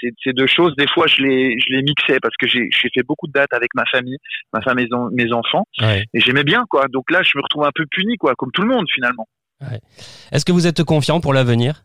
ces, 0.00 0.10
ces 0.22 0.32
deux 0.32 0.46
choses. 0.46 0.74
Des 0.76 0.86
fois, 0.88 1.06
je 1.06 1.22
les, 1.22 1.58
je 1.58 1.72
les 1.74 1.82
mixais 1.82 2.18
parce 2.20 2.34
que 2.38 2.46
j'ai 2.46 2.68
j'ai 2.70 2.88
fait 2.94 3.02
beaucoup 3.02 3.26
de 3.26 3.32
dates 3.32 3.52
avec 3.52 3.74
ma 3.74 3.84
famille, 3.86 4.16
ma 4.54 4.60
femme 4.62 4.78
et 4.78 4.86
mes 4.86 4.94
en- 4.94 5.10
mes 5.10 5.32
enfants. 5.32 5.64
Ouais. 5.82 6.04
Et 6.14 6.20
j'aimais 6.20 6.44
bien, 6.44 6.64
quoi. 6.70 6.86
Donc 6.88 7.10
là, 7.10 7.22
je 7.22 7.36
me 7.36 7.42
retrouve 7.42 7.64
un 7.64 7.72
peu 7.74 7.84
puni, 7.90 8.16
quoi, 8.16 8.34
comme 8.36 8.52
tout 8.52 8.62
le 8.62 8.68
monde, 8.68 8.86
finalement. 8.94 9.26
Est-ce 10.32 10.44
que 10.44 10.52
vous 10.52 10.66
êtes 10.68 10.84
confiant 10.84 11.20
pour 11.20 11.34
l'avenir? 11.34 11.82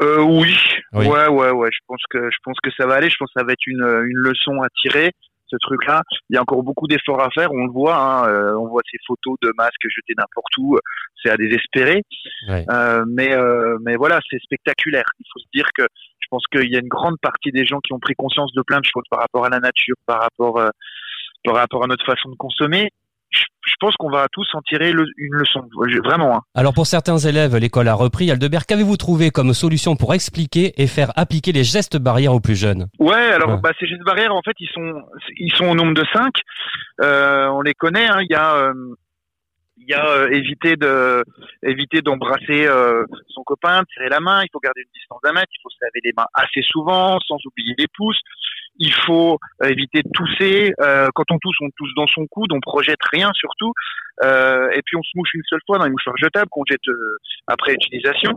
Euh, 0.00 0.22
oui. 0.22 0.54
Oui. 0.92 1.06
ouais, 1.06 1.28
ouais, 1.28 1.50
ouais. 1.50 1.68
Je 1.72 1.80
pense 1.86 2.02
que 2.10 2.30
je 2.30 2.36
pense 2.44 2.56
que 2.62 2.70
ça 2.76 2.86
va 2.86 2.94
aller. 2.94 3.10
Je 3.10 3.16
pense 3.18 3.30
que 3.34 3.40
ça 3.40 3.44
va 3.44 3.52
être 3.52 3.66
une, 3.66 3.82
une 3.82 4.18
leçon 4.18 4.62
à 4.62 4.68
tirer. 4.80 5.12
Ce 5.50 5.56
truc-là, 5.62 6.02
il 6.28 6.34
y 6.34 6.36
a 6.36 6.42
encore 6.42 6.62
beaucoup 6.62 6.86
d'efforts 6.86 7.22
à 7.22 7.30
faire. 7.30 7.50
On 7.52 7.64
le 7.64 7.72
voit. 7.72 7.96
Hein, 7.96 8.28
euh, 8.28 8.54
on 8.58 8.68
voit 8.68 8.82
ces 8.90 8.98
photos 9.06 9.36
de 9.42 9.50
masques 9.56 9.88
jetés 9.88 10.14
n'importe 10.16 10.56
où. 10.58 10.78
C'est 11.22 11.30
à 11.30 11.36
désespérer. 11.36 12.02
Euh, 12.50 13.04
mais 13.08 13.32
euh, 13.34 13.78
mais 13.82 13.96
voilà, 13.96 14.20
c'est 14.30 14.38
spectaculaire. 14.40 15.06
Il 15.18 15.26
faut 15.32 15.40
se 15.40 15.46
dire 15.54 15.66
que 15.74 15.84
je 16.20 16.26
pense 16.30 16.44
qu'il 16.52 16.70
y 16.70 16.76
a 16.76 16.80
une 16.80 16.88
grande 16.88 17.18
partie 17.20 17.50
des 17.50 17.64
gens 17.64 17.80
qui 17.80 17.92
ont 17.94 17.98
pris 17.98 18.14
conscience 18.14 18.52
de 18.52 18.62
plein 18.62 18.80
de 18.80 18.84
choses 18.84 19.04
par 19.10 19.20
rapport 19.20 19.46
à 19.46 19.48
la 19.48 19.60
nature, 19.60 19.96
par 20.06 20.20
rapport 20.20 20.58
euh, 20.58 20.68
par 21.44 21.54
rapport 21.54 21.84
à 21.84 21.86
notre 21.86 22.04
façon 22.04 22.28
de 22.28 22.36
consommer. 22.36 22.90
Je, 23.30 23.74
pense 23.80 23.94
qu'on 23.96 24.10
va 24.10 24.26
tous 24.32 24.46
en 24.54 24.60
tirer 24.62 24.92
le- 24.92 25.06
une 25.18 25.34
leçon. 25.34 25.62
Vraiment. 26.04 26.36
Hein. 26.36 26.40
Alors 26.54 26.72
pour 26.74 26.86
certains 26.86 27.18
élèves, 27.18 27.54
l'école 27.56 27.86
a 27.88 27.94
repris. 27.94 28.30
Aldebert, 28.30 28.66
qu'avez-vous 28.66 28.96
trouvé 28.96 29.30
comme 29.30 29.54
solution 29.54 29.94
pour 29.94 30.14
expliquer 30.14 30.72
et 30.82 30.86
faire 30.86 31.12
appliquer 31.16 31.52
les 31.52 31.62
gestes 31.64 31.96
barrières 31.96 32.34
aux 32.34 32.40
plus 32.40 32.56
jeunes? 32.56 32.86
Ouais, 32.98 33.14
alors 33.14 33.50
Ouais. 33.50 33.60
Bah, 33.62 33.70
ces 33.78 33.86
gestes 33.86 34.02
barrières, 34.04 34.34
en 34.34 34.42
fait, 34.42 34.56
ils 34.58 34.68
sont 34.74 35.02
ils 35.36 35.52
sont 35.52 35.66
au 35.66 35.74
nombre 35.74 35.94
de 35.94 36.04
cinq. 36.12 36.32
Euh, 37.02 37.46
on 37.48 37.60
les 37.60 37.74
connaît. 37.74 38.08
Hein. 38.08 38.18
Il 38.22 38.32
y 38.32 38.34
a 38.34 38.54
euh, 38.56 38.72
il 39.80 39.88
y 39.88 39.94
a 39.94 40.06
euh, 40.06 40.28
éviter 40.30 40.76
de 40.76 41.24
éviter 41.62 42.02
d'embrasser 42.02 42.66
euh, 42.66 43.04
son 43.28 43.42
copain, 43.42 43.80
de 43.80 43.86
serrer 43.94 44.08
la 44.08 44.20
main. 44.20 44.42
Il 44.42 44.48
faut 44.52 44.60
garder 44.60 44.82
une 44.82 44.92
distance 44.92 45.20
d'un 45.22 45.32
mètre. 45.32 45.48
Il 45.52 45.60
faut 45.62 45.70
se 45.70 45.78
laver 45.80 46.00
les 46.04 46.12
mains 46.16 46.26
assez 46.34 46.62
souvent, 46.62 47.18
sans 47.20 47.38
oublier 47.46 47.74
les 47.78 47.86
pouces. 47.96 48.20
Il 48.78 48.92
faut 48.92 49.38
euh, 49.62 49.68
éviter 49.68 50.02
de 50.02 50.10
tousser. 50.12 50.72
Quand 51.14 51.30
on 51.30 51.38
tousse, 51.38 51.56
on 51.60 51.70
tousse 51.76 51.94
dans 51.96 52.06
son 52.06 52.26
coude. 52.26 52.52
On 52.52 52.60
projette 52.60 53.02
rien 53.12 53.30
surtout. 53.34 53.72
Et 54.22 54.82
puis 54.84 54.96
on 54.96 55.02
se 55.02 55.10
mouche 55.16 55.34
une 55.34 55.42
seule 55.48 55.60
fois 55.66 55.78
dans 55.78 55.84
les 55.84 55.90
mouchoirs 55.90 56.16
jetables 56.18 56.48
qu'on 56.50 56.64
jette 56.68 56.80
après 57.46 57.72
utilisation. 57.74 58.32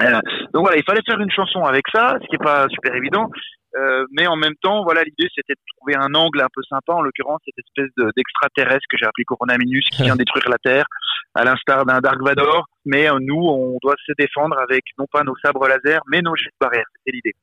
Donc 0.00 0.62
voilà, 0.62 0.76
il 0.76 0.84
fallait 0.84 1.02
faire 1.06 1.20
une 1.20 1.30
chanson 1.30 1.62
avec 1.62 1.84
ça, 1.92 2.18
ce 2.20 2.26
qui 2.26 2.34
est 2.34 2.44
pas 2.44 2.66
super 2.68 2.94
évident. 2.94 3.30
Euh, 3.76 4.04
mais 4.10 4.26
en 4.26 4.36
même 4.36 4.54
temps, 4.62 4.84
voilà, 4.84 5.02
l'idée 5.02 5.28
c'était 5.34 5.52
de 5.54 5.60
trouver 5.76 5.94
un 5.96 6.14
angle 6.14 6.40
un 6.40 6.48
peu 6.54 6.62
sympa, 6.68 6.94
en 6.94 7.02
l'occurrence 7.02 7.40
cette 7.44 7.58
espèce 7.58 7.90
de- 7.98 8.10
d'extraterrestre 8.16 8.84
que 8.88 8.96
j'ai 8.98 9.06
appelé 9.06 9.24
Corona 9.24 9.56
Minus, 9.58 9.84
qui 9.90 10.02
vient 10.02 10.16
détruire 10.24 10.48
la 10.48 10.58
Terre, 10.58 10.86
à 11.34 11.44
l'instar 11.44 11.84
d'un 11.84 12.00
Dark 12.00 12.22
Vador. 12.22 12.64
Mais 12.86 13.10
euh, 13.10 13.18
nous, 13.20 13.36
on 13.36 13.78
doit 13.82 13.96
se 14.06 14.12
défendre 14.18 14.56
avec 14.58 14.82
non 14.98 15.06
pas 15.12 15.22
nos 15.24 15.36
sabres 15.44 15.66
laser, 15.68 16.00
mais 16.10 16.22
nos 16.22 16.34
gestes 16.36 16.54
barrières. 16.60 16.86
C'était 16.98 17.16
l'idée. 17.16 17.34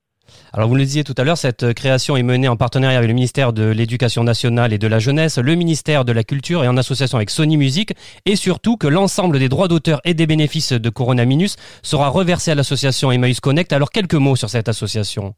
Alors 0.53 0.69
vous 0.69 0.75
le 0.75 0.83
disiez 0.83 1.03
tout 1.03 1.13
à 1.17 1.25
l'heure, 1.25 1.37
cette 1.37 1.73
création 1.73 2.15
est 2.15 2.23
menée 2.23 2.47
en 2.47 2.55
partenariat 2.55 2.97
avec 2.97 3.09
le 3.09 3.13
ministère 3.13 3.51
de 3.51 3.69
l'Éducation 3.69 4.23
nationale 4.23 4.71
et 4.71 4.77
de 4.77 4.87
la 4.87 4.97
jeunesse, 4.97 5.37
le 5.37 5.55
ministère 5.55 6.05
de 6.05 6.13
la 6.13 6.23
Culture 6.23 6.63
et 6.63 6.67
en 6.69 6.77
association 6.77 7.17
avec 7.17 7.29
Sony 7.29 7.57
Music, 7.57 7.93
et 8.25 8.37
surtout 8.37 8.77
que 8.77 8.87
l'ensemble 8.87 9.37
des 9.37 9.49
droits 9.49 9.67
d'auteur 9.67 9.99
et 10.05 10.13
des 10.13 10.25
bénéfices 10.25 10.71
de 10.71 10.89
Corona 10.89 11.25
Minus 11.25 11.57
sera 11.83 12.07
reversé 12.07 12.51
à 12.51 12.55
l'association 12.55 13.11
Emmaüs 13.11 13.41
Connect. 13.41 13.73
Alors 13.73 13.89
quelques 13.91 14.13
mots 14.13 14.37
sur 14.37 14.49
cette 14.49 14.69
association. 14.69 15.35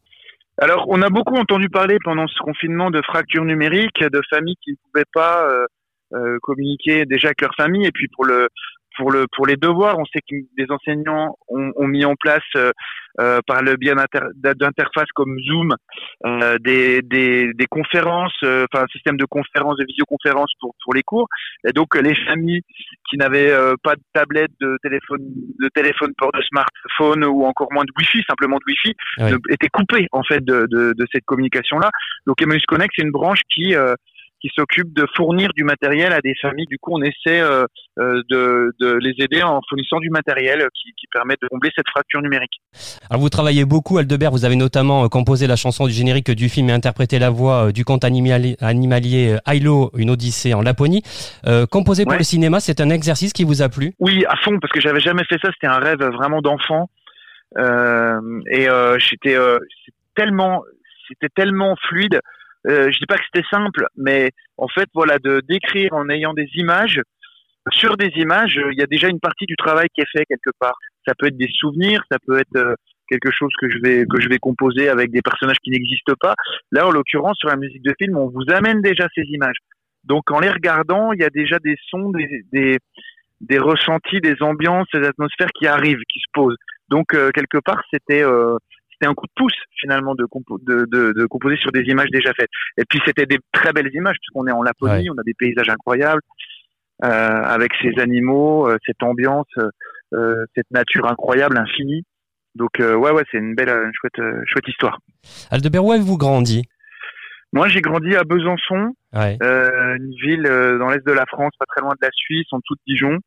Alors, 0.58 0.86
on 0.88 1.02
a 1.02 1.10
beaucoup 1.10 1.36
entendu 1.36 1.70
parler 1.70 1.98
pendant 2.04 2.28
ce 2.28 2.40
confinement 2.40 2.90
de 2.90 3.02
fractures 3.02 3.44
numériques, 3.44 4.02
de 4.02 4.22
familles 4.30 4.56
qui 4.64 4.72
ne 4.72 4.76
pouvaient 4.86 5.12
pas 5.14 5.50
euh, 5.50 5.66
euh, 6.14 6.38
communiquer 6.42 7.06
déjà 7.06 7.30
avec 7.30 7.42
leur 7.42 7.54
famille. 7.56 7.86
Et 7.86 7.92
puis 7.92 8.08
pour 8.08 8.26
le 8.26 8.48
pour 8.98 9.12
le 9.12 9.26
pour 9.36 9.46
les 9.46 9.56
devoirs, 9.58 9.98
on 10.00 10.06
sait 10.06 10.22
que 10.22 10.36
des 10.58 10.68
enseignants 10.70 11.36
ont, 11.48 11.72
ont 11.76 11.88
mis 11.88 12.06
en 12.06 12.16
place 12.16 12.44
euh, 12.56 12.72
euh, 13.22 13.40
par 13.48 13.62
le 13.62 13.78
biais 13.78 13.96
d'inter- 13.96 14.28
d'interfaces 14.36 15.12
comme 15.16 15.38
Zoom 15.48 15.74
euh, 16.26 16.58
des, 16.60 17.02
des, 17.02 17.54
des 17.54 17.66
conférences, 17.66 18.36
euh, 18.44 18.66
enfin 18.72 18.84
un 18.84 18.88
système 18.88 19.18
de 19.18 19.26
conférences, 19.26 19.78
de 19.78 19.86
visioconférences 19.86 20.52
pour 20.60 20.76
pour 20.84 20.94
les 20.94 21.04
cours. 21.04 21.28
Et 21.68 21.72
donc 21.72 21.96
les 21.96 22.16
familles 22.26 22.62
qui 23.10 23.18
n'avaient 23.18 23.52
euh, 23.52 23.76
pas 23.84 23.96
de 23.96 24.02
tablette, 24.14 24.52
de 24.60 24.78
téléphone, 24.84 25.20
de 25.60 25.70
téléphone 25.70 26.12
port 26.18 26.32
de 26.34 26.42
smartphone 26.42 27.24
ou 27.26 27.46
encore 27.46 27.72
moins 27.72 27.86
de 27.86 27.92
Wi-Fi, 27.98 28.24
simplement 28.28 28.58
de 28.58 28.64
Wi-Fi, 28.68 28.94
Oui. 29.20 29.38
étaient 29.50 29.70
coupés 29.70 30.08
en 30.12 30.24
fait 30.24 30.44
de, 30.44 30.68
de, 30.70 30.94
de 30.94 31.06
cette 31.12 31.26
communication-là. 31.26 31.90
Donc 32.28 32.42
Emmaüs 32.42 32.66
Connect, 32.66 32.94
c'est 32.96 33.04
une 33.04 33.12
branche 33.12 33.42
qui 33.54 33.76
euh, 33.76 33.96
qui 34.46 34.52
s'occupe 34.56 34.94
de 34.94 35.08
fournir 35.16 35.50
du 35.56 35.64
matériel 35.64 36.14
à 36.14 36.22
des 36.22 36.36
familles. 36.40 36.68
Du 36.68 36.78
coup, 36.78 36.92
on 36.94 37.02
essaie 37.02 37.42
euh, 37.42 37.64
euh, 37.98 38.22
de, 38.30 38.72
de 38.80 38.94
les 39.02 39.16
aider 39.18 39.42
en 39.42 39.60
fournissant 39.68 40.00
du 40.00 40.12
matériel 40.12 40.68
qui, 40.76 40.94
qui 41.00 41.08
permet 41.12 41.34
de 41.42 41.48
combler 41.48 41.72
cette 41.76 41.90
fracture 41.90 42.22
numérique. 42.22 42.62
Alors 43.10 43.22
vous 43.22 43.30
travaillez 43.30 43.66
beaucoup, 43.66 43.98
Aldebert, 43.98 44.30
vous 44.30 44.46
avez 44.46 44.56
notamment 44.56 45.06
euh, 45.06 45.08
composé 45.08 45.48
la 45.48 45.56
chanson 45.56 45.88
du 45.88 45.94
générique 45.94 46.30
du 46.30 46.48
film 46.48 46.70
et 46.70 46.74
interprété 46.74 47.18
la 47.18 47.32
voix 47.32 47.58
euh, 47.68 47.72
du 47.72 47.86
conte 47.86 48.04
animali- 48.04 48.56
animalier 48.62 49.34
euh, 49.34 49.52
Ailo, 49.52 49.90
une 49.98 50.12
odyssée 50.12 50.54
en 50.54 50.62
Laponie. 50.62 51.02
Euh, 51.48 51.66
composé 51.66 52.04
pour 52.04 52.12
Ouais. 52.12 52.20
le 52.20 52.24
cinéma, 52.24 52.60
c'est 52.60 52.82
un 52.82 52.92
exercice 52.92 53.34
qui 53.34 53.46
vous 53.46 53.64
a 53.64 53.70
plu? 53.70 53.94
Oui, 54.00 54.26
à 54.28 54.36
fond, 54.36 54.60
parce 54.60 54.72
que 54.72 54.80
j'avais 54.80 55.00
jamais 55.00 55.24
fait 55.24 55.40
ça. 55.42 55.50
C'était 55.54 55.66
un 55.66 55.80
rêve 55.80 56.04
vraiment 56.04 56.42
d'enfant. 56.42 56.88
Euh, 57.58 58.20
et 58.52 58.70
euh, 58.70 59.00
j'étais 59.00 59.36
euh, 59.36 59.58
tellement, 60.16 60.62
c'était 61.08 61.34
tellement 61.34 61.76
fluide. 61.88 62.20
Euh, 62.68 62.92
je 62.92 62.98
dis 62.98 63.06
pas 63.06 63.18
que 63.18 63.24
c'était 63.32 63.48
simple, 63.50 63.86
mais 63.96 64.32
en 64.58 64.68
fait, 64.68 64.88
voilà, 64.94 65.20
de 65.20 65.42
d'écrire 65.48 65.94
en 65.94 66.10
ayant 66.10 66.34
des 66.34 66.50
images. 66.56 67.02
Sur 67.72 67.98
des 67.98 68.12
images, 68.18 68.60
il 68.72 68.80
y 68.80 68.84
a 68.84 68.88
déjà 68.88 69.08
une 69.08 69.20
partie 69.20 69.46
du 69.46 69.56
travail 69.56 69.88
qui 69.94 70.02
est 70.02 70.12
fait 70.12 70.26
quelque 70.26 70.52
part. 70.60 70.76
Ça 71.08 71.14
peut 71.18 71.28
être 71.28 71.38
des 71.38 71.50
souvenirs, 71.52 72.04
ça 72.12 72.18
peut 72.26 72.40
être 72.40 72.56
euh, 72.58 72.76
quelque 73.10 73.32
chose 73.32 73.52
que 73.60 73.70
je 73.70 73.78
vais 73.80 74.06
que 74.06 74.22
je 74.22 74.30
vais 74.30 74.38
composer 74.38 74.90
avec 74.90 75.12
des 75.12 75.22
personnages 75.22 75.58
qui 75.64 75.72
n'existent 75.72 76.14
pas. 76.20 76.36
Là, 76.72 76.88
en 76.88 76.92
l'occurrence, 76.92 77.38
sur 77.38 77.50
la 77.50 77.56
musique 77.56 77.84
de 77.84 77.94
film, 78.00 78.18
on 78.18 78.30
vous 78.30 78.46
amène 78.52 78.82
déjà 78.82 79.08
ces 79.16 79.24
images. 79.24 79.58
Donc, 80.04 80.30
en 80.32 80.40
les 80.40 80.50
regardant, 80.50 81.12
il 81.14 81.22
y 81.22 81.24
a 81.24 81.30
déjà 81.30 81.58
des 81.60 81.76
sons, 81.90 82.12
des, 82.12 82.78
des, 83.42 83.60
ressentis, 83.60 84.22
des 84.22 84.42
ambiances, 84.42 84.88
des 84.94 85.06
atmosphères 85.06 85.50
qui 85.58 85.68
arrivent, 85.68 86.04
qui 86.08 86.20
se 86.20 86.30
posent. 86.34 86.58
Donc, 86.90 87.14
euh, 87.14 87.32
quelque 87.32 87.58
part, 87.58 87.82
c'était 87.92 88.24
euh, 88.24 88.58
c'était 89.06 89.12
un 89.12 89.14
coup 89.14 89.26
de 89.28 89.32
pouce 89.36 89.56
finalement 89.80 90.16
de, 90.16 90.26
de, 90.62 90.86
de, 90.86 91.14
de, 91.14 91.26
composer 91.26 91.58
sur 91.58 91.72
des 91.72 91.82
images 91.82 92.10
déjà 92.12 92.32
faites. 92.34 92.50
Et 92.78 92.84
puis, 92.88 93.00
c'était 93.06 93.26
des 93.26 93.40
très 93.52 93.72
belles 93.74 93.90
images, 93.94 94.18
puisqu'on 94.22 94.48
est 94.48 94.52
en 94.52 94.64
Laponie, 94.64 95.10
on 95.10 95.18
a 95.20 95.24
des 95.26 95.34
paysages 95.38 95.70
incroyables, 95.70 96.22
euh, 97.04 97.08
avec 97.08 97.72
ces 97.82 98.00
animaux, 98.02 98.68
euh, 98.68 98.78
cette 98.86 99.04
ambiance, 99.04 99.48
euh, 100.14 100.46
cette 100.56 100.70
nature 100.72 101.06
incroyable, 101.08 101.58
infinie. 101.58 102.04
Donc, 102.56 102.72
ouais, 102.80 102.96
ouais, 102.96 103.24
c'est 103.32 103.38
une 103.38 103.54
belle, 103.54 103.70
une 103.70 103.92
chouette, 103.94 104.26
chouette 104.46 104.68
histoire. 104.68 105.00
Aldebert, 105.52 105.84
où 105.84 105.92
avez-vous 105.92 106.18
grandi? 106.18 106.64
Moi, 107.52 107.68
j'ai 107.68 107.82
grandi 107.82 108.16
à 108.16 108.24
Besançon, 108.24 108.94
une 109.14 110.16
ville 110.24 110.44
dans 110.44 110.90
l'est 110.90 111.06
de 111.06 111.12
la 111.12 111.26
France, 111.26 111.52
pas 111.60 111.66
très 111.68 111.82
loin 111.82 111.92
de 111.92 112.06
la 112.06 112.12
Suisse, 112.14 112.48
en 112.52 112.60
dessous 112.60 112.76
de 112.76 112.82
Dijon. 112.88 113.20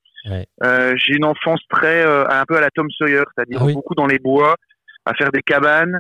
Euh, 0.65 0.95
j'ai 0.97 1.15
une 1.15 1.25
enfance 1.25 1.61
très 1.71 2.05
euh, 2.05 2.27
un 2.29 2.45
peu 2.47 2.57
à 2.57 2.61
la 2.61 2.71
Tom 2.71 2.91
Sawyer, 2.91 3.23
c'est-à-dire 3.35 3.63
ah 3.63 3.73
beaucoup 3.73 3.95
dans 3.95 4.07
les 4.07 4.19
bois, 4.19 4.57
à 5.09 5.15
faire 5.15 5.31
des 5.33 5.43
cabanes, 5.43 5.99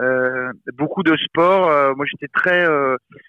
euh, 0.00 0.50
beaucoup 0.74 1.02
de 1.02 1.16
sport. 1.16 1.96
moi, 1.96 2.06
j'étais 2.06 2.30
très, 2.32 2.66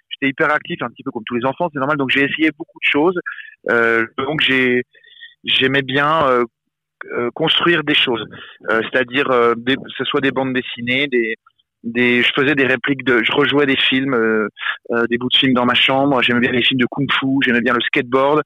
j'étais 0.09 0.29
hyper 0.29 0.51
actif, 0.51 0.81
un 0.81 0.89
petit 0.89 1.03
peu 1.03 1.11
comme 1.11 1.23
tous 1.25 1.35
les 1.35 1.45
enfants, 1.45 1.69
c'est 1.71 1.79
normal. 1.79 1.97
Donc, 1.97 2.09
j'ai 2.09 2.23
essayé 2.23 2.51
beaucoup 2.57 2.79
de 2.83 2.89
choses. 2.89 3.19
donc, 4.17 4.41
j'ai, 4.41 4.83
j'aimais 5.43 5.81
bien 5.81 6.25
construire 7.35 7.83
des 7.83 7.95
choses, 7.95 8.23
c'est-à-dire 8.69 9.25
que 9.27 9.73
ce 9.97 10.03
soit 10.03 10.21
des 10.21 10.31
bandes 10.31 10.53
dessinées, 10.53 11.07
des 11.07 11.35
je 12.23 12.31
faisais 12.35 12.55
des 12.55 12.65
répliques 12.65 13.01
je 13.07 13.31
rejouais 13.31 13.65
des 13.65 13.77
films, 13.77 14.13
euh, 14.13 14.47
euh, 14.91 15.05
des 15.09 15.17
bouts 15.17 15.29
de 15.29 15.37
films 15.37 15.53
dans 15.53 15.65
ma 15.65 15.73
chambre. 15.73 16.21
J'aimais 16.21 16.39
bien 16.39 16.51
les 16.51 16.63
films 16.63 16.79
de 16.79 16.87
kung-fu, 16.89 17.39
j'aimais 17.43 17.61
bien 17.61 17.73
le 17.73 17.81
skateboard. 17.81 18.41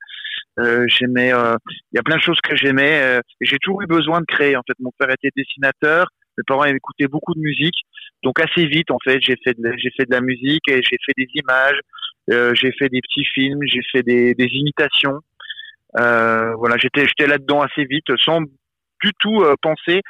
Euh, 0.60 0.86
j'aimais, 0.88 1.34
euh, 1.34 1.56
il 1.92 1.96
y 1.96 2.00
a 2.00 2.04
plein 2.04 2.18
de 2.18 2.22
choses 2.22 2.40
que 2.42 2.56
j'aimais. 2.56 3.02
Euh, 3.02 3.22
j'ai 3.40 3.58
toujours 3.58 3.82
eu 3.82 3.88
besoin 3.88 4.20
de 4.20 4.26
créer. 4.26 4.56
En 4.56 4.62
fait, 4.68 4.76
mon 4.80 4.92
père 4.98 5.10
était 5.10 5.30
dessinateur, 5.36 6.08
mes 6.42 6.46
parents 6.48 6.66
écoutaient 6.66 7.08
beaucoup 7.08 7.34
de 7.34 7.40
musique, 7.40 7.76
donc 8.24 8.40
assez 8.40 8.66
vite, 8.66 8.92
en 8.92 8.98
fait, 9.04 9.20
j'ai 9.22 9.36
fait, 9.44 9.60
de, 9.60 9.74
j'ai 9.78 9.92
fait 9.92 10.06
de 10.06 10.14
la 10.14 10.22
musique 10.22 10.68
et 10.68 10.82
j'ai 10.84 10.98
fait 11.06 11.14
des 11.18 11.28
images, 11.36 11.80
j'ai 12.28 12.72
fait 12.72 12.90
des 12.90 13.02
petits 13.02 13.26
films, 13.26 13.60
j'ai 13.66 13.82
fait 13.92 14.04
des, 14.04 14.34
des 14.36 14.46
imitations. 14.46 15.20
voilà, 15.96 16.78
j'étais, 16.78 17.06
j'étais 17.06 17.28
là-dedans 17.28 17.62
assez 17.62 17.86
vite, 17.86 18.06
sans 18.18 18.42
du 18.42 19.12
tout 19.20 19.44
penser 19.62 20.02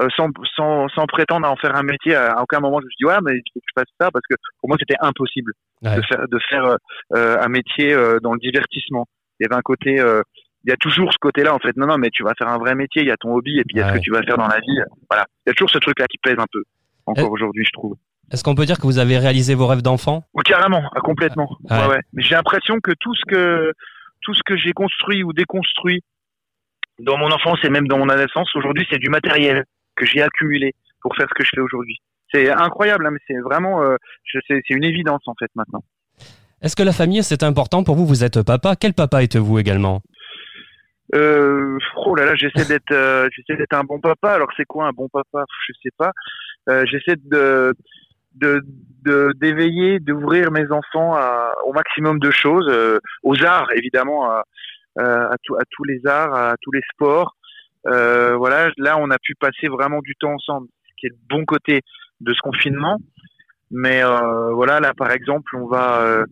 euh, 0.00 0.06
sans, 0.16 0.28
sans, 0.54 0.88
sans, 0.88 1.06
prétendre 1.06 1.46
à 1.46 1.50
en 1.50 1.56
faire 1.56 1.74
un 1.74 1.82
métier. 1.82 2.14
À 2.14 2.40
aucun 2.40 2.60
moment, 2.60 2.78
je 2.80 2.84
me 2.84 2.90
suis 2.90 2.98
dit, 3.00 3.04
ouais, 3.06 3.18
mais 3.24 3.32
il 3.34 3.42
faut 3.52 3.58
que 3.58 3.66
je 3.68 3.80
fasse 3.80 3.92
ça 4.00 4.10
parce 4.12 4.24
que 4.30 4.36
pour 4.60 4.68
moi, 4.68 4.76
c'était 4.78 4.98
impossible 5.00 5.52
de 5.82 6.02
faire, 6.02 6.28
de 6.28 6.38
faire 6.48 6.76
euh, 7.16 7.36
un 7.40 7.48
métier 7.48 7.92
euh, 7.94 8.20
dans 8.20 8.32
le 8.32 8.38
divertissement. 8.38 9.06
Il 9.40 9.44
y 9.44 9.46
avait 9.46 9.58
un 9.58 9.62
côté, 9.62 10.00
il 10.68 10.70
y 10.70 10.74
a 10.74 10.76
toujours 10.76 11.10
ce 11.14 11.18
côté-là, 11.18 11.54
en 11.54 11.58
fait. 11.58 11.74
Non, 11.78 11.86
non, 11.86 11.96
mais 11.96 12.10
tu 12.10 12.22
vas 12.22 12.34
faire 12.36 12.48
un 12.48 12.58
vrai 12.58 12.74
métier, 12.74 13.00
il 13.00 13.08
y 13.08 13.10
a 13.10 13.16
ton 13.16 13.32
hobby 13.32 13.58
et 13.58 13.64
puis 13.64 13.76
il 13.76 13.78
y 13.78 13.80
a 13.80 13.88
ce 13.88 13.94
que 13.94 14.00
tu 14.00 14.10
vas 14.10 14.22
faire 14.22 14.36
dans 14.36 14.48
la 14.48 14.60
vie. 14.60 14.78
Voilà. 15.08 15.24
Il 15.46 15.48
y 15.48 15.52
a 15.52 15.54
toujours 15.54 15.70
ce 15.70 15.78
truc-là 15.78 16.04
qui 16.10 16.18
pèse 16.18 16.36
un 16.38 16.44
peu, 16.52 16.62
encore 17.06 17.32
aujourd'hui, 17.32 17.64
je 17.64 17.70
trouve. 17.72 17.94
Est-ce 18.30 18.44
qu'on 18.44 18.54
peut 18.54 18.66
dire 18.66 18.76
que 18.76 18.82
vous 18.82 18.98
avez 18.98 19.16
réalisé 19.16 19.54
vos 19.54 19.66
rêves 19.66 19.80
d'enfant? 19.80 20.24
Oui, 20.34 20.42
carrément, 20.44 20.82
complètement. 21.02 21.48
Ouais. 21.70 21.86
Ouais, 21.86 22.00
Mais 22.12 22.22
j'ai 22.22 22.34
l'impression 22.34 22.80
que 22.80 22.90
tout 23.00 23.14
ce 23.14 23.22
que 23.26 23.72
tout 24.20 24.34
ce 24.34 24.42
que 24.44 24.58
j'ai 24.58 24.72
construit 24.72 25.22
ou 25.22 25.32
déconstruit 25.32 26.02
dans 26.98 27.16
mon 27.16 27.30
enfance 27.30 27.60
et 27.64 27.70
même 27.70 27.88
dans 27.88 27.96
mon 27.96 28.10
adolescence, 28.10 28.54
aujourd'hui, 28.54 28.86
c'est 28.90 28.98
du 28.98 29.08
matériel 29.08 29.64
que 29.96 30.04
j'ai 30.04 30.20
accumulé 30.20 30.74
pour 31.00 31.16
faire 31.16 31.28
ce 31.30 31.34
que 31.34 31.44
je 31.44 31.50
fais 31.54 31.62
aujourd'hui. 31.62 31.96
C'est 32.30 32.50
incroyable, 32.50 33.06
hein, 33.06 33.10
mais 33.12 33.20
c'est 33.26 33.38
vraiment, 33.38 33.80
euh, 33.80 33.96
c'est 34.46 34.68
une 34.68 34.84
évidence 34.84 35.22
en 35.24 35.34
fait 35.38 35.50
maintenant. 35.54 35.82
Est-ce 36.60 36.76
que 36.76 36.82
la 36.82 36.92
famille 36.92 37.22
c'est 37.22 37.42
important 37.42 37.84
pour 37.84 37.94
vous? 37.94 38.04
Vous 38.04 38.22
êtes 38.22 38.42
papa. 38.42 38.76
Quel 38.76 38.92
papa 38.92 39.22
êtes-vous 39.22 39.58
également? 39.58 40.02
Euh, 41.14 41.78
Oh 41.96 42.14
là 42.14 42.24
là, 42.24 42.34
j'essaie 42.34 42.66
d'être, 42.66 42.92
euh, 42.92 43.28
j'essaie 43.34 43.56
d'être 43.56 43.74
un 43.74 43.84
bon 43.84 44.00
papa. 44.00 44.32
Alors 44.32 44.48
c'est 44.56 44.64
quoi 44.64 44.86
un 44.86 44.92
bon 44.92 45.08
papa? 45.08 45.44
Je 45.66 45.72
sais 45.82 45.94
pas. 45.96 46.12
Euh, 46.68 46.84
j'essaie 46.86 47.16
de 47.24 47.74
de 48.34 48.62
d'éveiller, 49.40 49.98
d'ouvrir 49.98 50.52
mes 50.52 50.70
enfants 50.70 51.14
à, 51.14 51.52
au 51.64 51.72
maximum 51.72 52.20
de 52.20 52.30
choses, 52.30 52.68
euh, 52.70 52.98
aux 53.24 53.42
arts 53.42 53.72
évidemment, 53.74 54.30
à, 54.30 54.44
à, 54.98 55.32
à, 55.32 55.64
tous 55.70 55.84
les 55.84 56.00
arts, 56.06 56.34
à 56.34 56.54
tous 56.60 56.70
les 56.70 56.82
sports, 56.92 57.34
euh, 57.86 58.36
voilà, 58.36 58.70
là, 58.76 58.98
on 58.98 59.10
a 59.10 59.18
pu 59.18 59.34
passer 59.34 59.68
vraiment 59.68 60.00
du 60.00 60.14
temps 60.16 60.32
ensemble, 60.32 60.68
ce 60.88 60.94
qui 60.98 61.06
est 61.06 61.10
le 61.10 61.36
bon 61.36 61.44
côté 61.44 61.82
de 62.20 62.32
ce 62.32 62.40
confinement. 62.42 62.98
Mais 63.70 64.02
euh, 64.02 64.52
voilà, 64.52 64.80
là, 64.80 64.92
par 64.96 65.10
exemple, 65.10 65.56
on 65.56 65.66
va, 65.66 66.00
euh, 66.02 66.24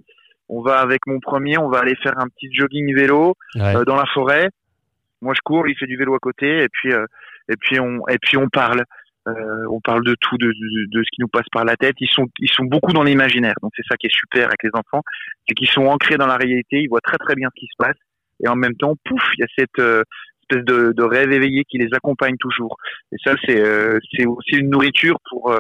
on 0.49 0.63
va 0.63 0.79
avec 0.79 1.07
mon 1.07 1.21
premier, 1.21 1.59
on 1.59 1.69
va 1.69 1.81
aller 1.81 1.97
faire 2.03 2.19
un 2.19 2.29
petit 2.29 2.53
jogging 2.53 2.95
vélo 2.95 3.35
dans 3.55 3.97
la 3.97 4.07
forêt. 4.15 4.49
Moi, 5.27 5.35
je 5.37 5.43
cours, 5.45 5.69
il 5.69 5.77
fait 5.77 5.87
du 5.87 5.97
vélo 5.97 6.15
à 6.15 6.19
côté, 6.19 6.63
et 6.63 6.69
puis, 6.69 6.91
et 6.91 7.57
puis 7.61 7.79
on, 7.81 8.01
et 8.09 8.19
puis 8.19 8.37
on 8.37 8.49
parle. 8.49 8.83
on 9.27 9.81
parle 9.81 10.05
de 10.05 10.15
tout, 10.21 10.39
de, 10.39 10.47
de, 10.47 10.99
de, 10.99 11.03
ce 11.03 11.11
qui 11.13 11.21
nous 11.21 11.29
passe 11.29 11.49
par 11.53 11.65
la 11.65 11.77
tête. 11.77 11.97
Ils 12.01 12.09
sont, 12.09 12.27
ils 12.39 12.51
sont 12.51 12.65
beaucoup 12.65 12.93
dans 12.93 13.03
l'imaginaire. 13.03 13.55
Donc 13.61 13.73
c'est 13.77 13.87
ça 13.89 13.97
qui 13.97 14.07
est 14.07 14.17
super 14.17 14.47
avec 14.47 14.63
les 14.63 14.71
enfants, 14.75 15.03
c'est 15.47 15.55
qu'ils 15.55 15.69
sont 15.69 15.87
ancrés 15.87 16.17
dans 16.17 16.29
la 16.29 16.37
réalité. 16.37 16.81
Ils 16.81 16.89
voient 16.89 17.01
très 17.01 17.19
très 17.19 17.35
bien 17.35 17.49
ce 17.55 17.61
qui 17.61 17.67
se 17.67 17.77
passe. 17.77 17.97
Et 18.45 18.49
en 18.49 18.57
même 18.57 18.77
temps, 18.77 18.95
pouf, 19.05 19.23
il 19.37 19.41
y 19.41 19.45
a 19.45 19.49
cette, 19.59 20.05
espèce 20.49 20.65
de, 20.65 20.93
de, 20.93 21.03
rêve 21.03 21.33
éveillé 21.33 21.65
qui 21.65 21.79
les 21.79 21.93
accompagne 21.93 22.37
toujours. 22.39 22.77
Et 23.13 23.17
ça, 23.25 23.35
c'est 23.45 23.61
euh, 23.61 23.99
c'est 24.13 24.27
aussi 24.27 24.57
une 24.57 24.71
nourriture 24.71 25.19
pour 25.31 25.53
euh, 25.53 25.59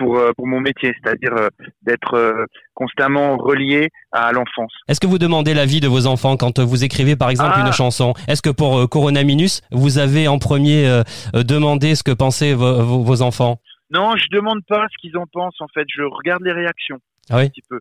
pour, 0.00 0.18
euh, 0.18 0.32
pour 0.36 0.48
mon 0.48 0.60
métier, 0.60 0.92
c'est-à-dire 0.96 1.34
d'être 1.82 2.46
constamment 2.74 3.36
relié 3.36 3.90
à 4.10 4.32
l'enfance. 4.32 4.72
Est-ce 4.88 4.98
que 4.98 5.06
vous 5.06 5.18
demandez 5.18 5.54
l'avis 5.54 5.80
de 5.80 5.86
vos 5.86 6.06
enfants 6.06 6.36
quand 6.36 6.58
vous 6.58 6.82
écrivez 6.82 7.14
par 7.14 7.30
exemple 7.30 7.58
une 7.60 7.68
ah. 7.68 7.72
chanson? 7.72 8.14
Est-ce 8.26 8.42
que 8.42 8.50
pour 8.50 8.88
Corona 8.88 9.22
Minus, 9.22 9.60
vous 9.70 9.98
avez 9.98 10.26
en 10.26 10.38
premier 10.38 11.02
demandé 11.34 11.94
ce 11.94 12.02
que 12.02 12.12
pensaient 12.12 12.54
vos, 12.54 13.02
vos, 13.02 13.22
enfants? 13.22 13.60
Non, 13.90 14.16
je 14.16 14.26
demande 14.32 14.60
pas 14.66 14.86
ce 14.90 14.96
qu'ils 15.00 15.16
en 15.18 15.26
pensent 15.30 15.60
en 15.60 15.68
fait, 15.74 15.84
je 15.94 16.02
regarde 16.02 16.42
les 16.42 16.52
réactions 16.52 16.98
ah 17.28 17.36
oui 17.36 17.44
un 17.44 17.48
petit 17.48 17.62
peu. 17.68 17.78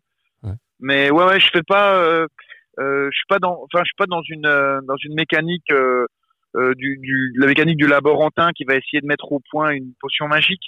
Mais 0.82 1.10
ouais 1.12 1.26
ouais, 1.26 1.40
je 1.40 1.48
fais 1.52 1.64
pas 1.64 1.96
euh, 2.80 3.10
je 3.12 3.18
suis 3.18 3.28
pas 3.28 3.40
dans 3.40 3.60
enfin 3.64 3.84
je 3.84 3.90
suis 3.90 3.98
pas 3.98 4.06
dans 4.06 4.22
une 4.28 4.82
dans 4.88 4.96
une 5.04 5.14
mécanique 5.14 5.72
euh, 6.56 6.74
du, 6.76 6.98
du, 6.98 7.34
la 7.38 7.46
mécanique 7.46 7.78
du 7.78 7.86
laborantin 7.86 8.52
qui 8.54 8.64
va 8.64 8.74
essayer 8.74 9.02
de 9.02 9.06
mettre 9.06 9.32
au 9.32 9.40
point 9.52 9.70
une 9.70 9.94
potion 10.02 10.28
magique 10.28 10.64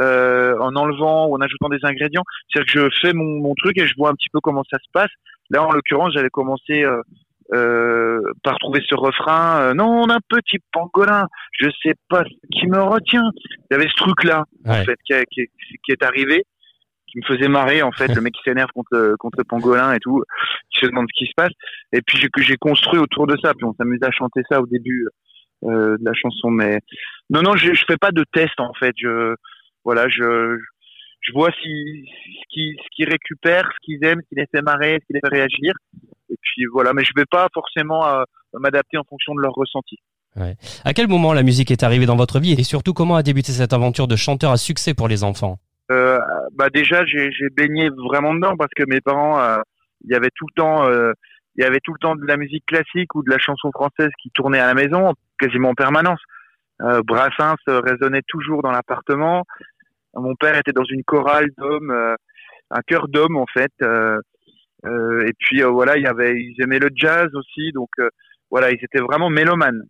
euh, 0.00 0.58
en 0.58 0.74
enlevant 0.76 1.26
ou 1.26 1.36
en 1.36 1.40
ajoutant 1.40 1.68
des 1.68 1.78
ingrédients. 1.82 2.24
C'est-à-dire 2.48 2.72
que 2.72 2.90
je 2.90 2.98
fais 3.00 3.12
mon, 3.12 3.40
mon, 3.40 3.54
truc 3.54 3.78
et 3.78 3.86
je 3.86 3.94
vois 3.96 4.10
un 4.10 4.14
petit 4.14 4.28
peu 4.32 4.40
comment 4.40 4.62
ça 4.70 4.78
se 4.78 4.90
passe. 4.92 5.10
Là, 5.50 5.62
en 5.62 5.72
l'occurrence, 5.72 6.12
j'avais 6.14 6.30
commencé 6.30 6.84
euh, 6.84 7.00
euh, 7.54 8.20
par 8.42 8.58
trouver 8.58 8.82
ce 8.88 8.94
refrain. 8.94 9.74
Non, 9.74 10.08
un 10.08 10.18
petit 10.28 10.58
pangolin. 10.72 11.28
Je 11.52 11.68
sais 11.82 11.94
pas 12.08 12.24
ce 12.24 12.58
qui 12.58 12.66
me 12.66 12.82
retient. 12.82 13.30
Il 13.70 13.74
y 13.74 13.74
avait 13.74 13.88
ce 13.88 14.02
truc-là 14.02 14.44
en 14.66 14.84
fait 14.84 14.98
qui, 15.04 15.14
qui, 15.30 15.48
qui, 15.84 15.92
est 15.92 16.02
arrivé, 16.02 16.44
qui 17.06 17.18
me 17.18 17.22
faisait 17.22 17.48
marrer 17.48 17.82
en 17.82 17.92
fait. 17.92 18.08
le 18.14 18.20
mec 18.20 18.34
qui 18.34 18.42
s'énerve 18.44 18.70
contre 18.74 19.14
contre 19.18 19.38
le 19.38 19.44
pangolin 19.44 19.92
et 19.92 20.00
tout, 20.00 20.22
qui 20.70 20.80
se 20.80 20.86
demande 20.86 21.06
ce 21.08 21.24
qui 21.24 21.26
se 21.26 21.34
passe. 21.36 21.52
Et 21.92 22.02
puis 22.02 22.18
j'ai 22.38 22.56
construit 22.56 22.98
autour 22.98 23.26
de 23.26 23.36
ça. 23.42 23.54
Puis 23.54 23.64
on 23.64 23.74
s'amusait 23.74 24.06
à 24.06 24.10
chanter 24.10 24.42
ça 24.50 24.60
au 24.60 24.66
début 24.66 25.06
euh, 25.64 25.96
de 25.98 26.04
la 26.04 26.12
chanson. 26.14 26.50
Mais 26.50 26.80
non, 27.30 27.42
non, 27.42 27.56
je, 27.56 27.72
je 27.72 27.84
fais 27.86 27.96
pas 27.96 28.10
de 28.10 28.24
test 28.32 28.58
en 28.58 28.72
fait. 28.74 28.92
Je 28.96 29.34
voilà, 29.86 30.08
je 30.08 30.58
je 31.20 31.32
vois 31.32 31.50
si 31.62 32.04
ce 32.40 32.44
qui 32.50 32.76
ce 32.82 32.88
qui 32.94 33.04
récupère, 33.04 33.64
ce 33.72 33.78
qu'ils 33.84 34.04
aiment, 34.04 34.20
ce 34.22 34.28
qui 34.28 34.34
les 34.34 34.46
fait 34.52 34.62
marrer, 34.62 34.98
ce 35.00 35.06
qui 35.06 35.14
les 35.14 35.20
fait 35.20 35.34
réagir. 35.34 35.72
Et 36.28 36.36
puis 36.42 36.64
voilà, 36.72 36.92
mais 36.92 37.04
je 37.04 37.12
vais 37.16 37.24
pas 37.30 37.46
forcément 37.54 38.06
euh, 38.06 38.22
m'adapter 38.52 38.98
en 38.98 39.04
fonction 39.04 39.34
de 39.34 39.40
leur 39.40 39.52
ressenti. 39.52 39.96
Ouais. 40.36 40.56
À 40.84 40.92
quel 40.92 41.08
moment 41.08 41.32
la 41.32 41.42
musique 41.42 41.70
est 41.70 41.82
arrivée 41.82 42.04
dans 42.04 42.16
votre 42.16 42.40
vie 42.40 42.52
et 42.52 42.62
surtout 42.62 42.92
comment 42.92 43.16
a 43.16 43.22
débuté 43.22 43.52
cette 43.52 43.72
aventure 43.72 44.06
de 44.06 44.16
chanteur 44.16 44.50
à 44.50 44.56
succès 44.56 44.92
pour 44.92 45.08
les 45.08 45.24
enfants? 45.24 45.58
Euh, 45.90 46.18
Bah 46.54 46.68
déjà 46.68 47.04
j'ai 47.06 47.30
baigné 47.56 47.88
vraiment 47.90 48.34
dedans 48.34 48.56
parce 48.56 48.72
que 48.76 48.82
mes 48.86 49.00
parents 49.00 49.40
euh, 49.40 49.58
il 50.04 50.12
y 50.12 50.16
avait 50.16 50.30
tout 50.34 50.46
le 50.50 50.60
temps 50.60 50.88
euh, 50.88 51.12
il 51.56 51.62
y 51.62 51.66
avait 51.66 51.80
tout 51.82 51.92
le 51.92 51.98
temps 51.98 52.16
de 52.16 52.26
la 52.26 52.36
musique 52.36 52.66
classique 52.66 53.14
ou 53.14 53.22
de 53.22 53.30
la 53.30 53.38
chanson 53.38 53.70
française 53.72 54.10
qui 54.20 54.30
tournait 54.30 54.58
à 54.58 54.66
la 54.66 54.74
maison 54.74 55.14
quasiment 55.38 55.70
en 55.70 55.74
permanence. 55.74 56.20
Brassens 57.04 57.56
résonnait 57.66 58.20
toujours 58.28 58.62
dans 58.62 58.70
l'appartement. 58.70 59.44
Mon 60.16 60.34
père 60.34 60.56
était 60.56 60.72
dans 60.72 60.84
une 60.84 61.04
chorale 61.04 61.48
d'hommes, 61.56 61.90
euh, 61.90 62.14
un 62.70 62.80
chœur 62.86 63.08
d'hommes 63.08 63.36
en 63.36 63.46
fait. 63.46 63.72
Euh, 63.82 64.18
euh 64.84 65.26
et 65.26 65.32
puis 65.38 65.62
euh, 65.62 65.68
voilà, 65.68 65.96
il 65.96 66.02
y 66.02 66.06
avait, 66.06 66.34
ils 66.34 66.56
aimaient 66.62 66.78
le 66.78 66.90
jazz 66.94 67.28
aussi, 67.34 67.72
donc 67.72 67.90
voilà, 68.50 68.70
ils 68.70 68.82
étaient 68.82 69.00
vraiment 69.00 69.30
mélomanes. 69.30 69.82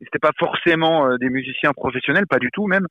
Ils 0.00 0.04
n'étaient 0.04 0.18
pas 0.18 0.32
forcément 0.38 1.16
des 1.18 1.28
musiciens 1.28 1.72
professionnels, 1.72 2.26
pas 2.26 2.38
du 2.38 2.48
tout 2.52 2.66
même, 2.66 2.86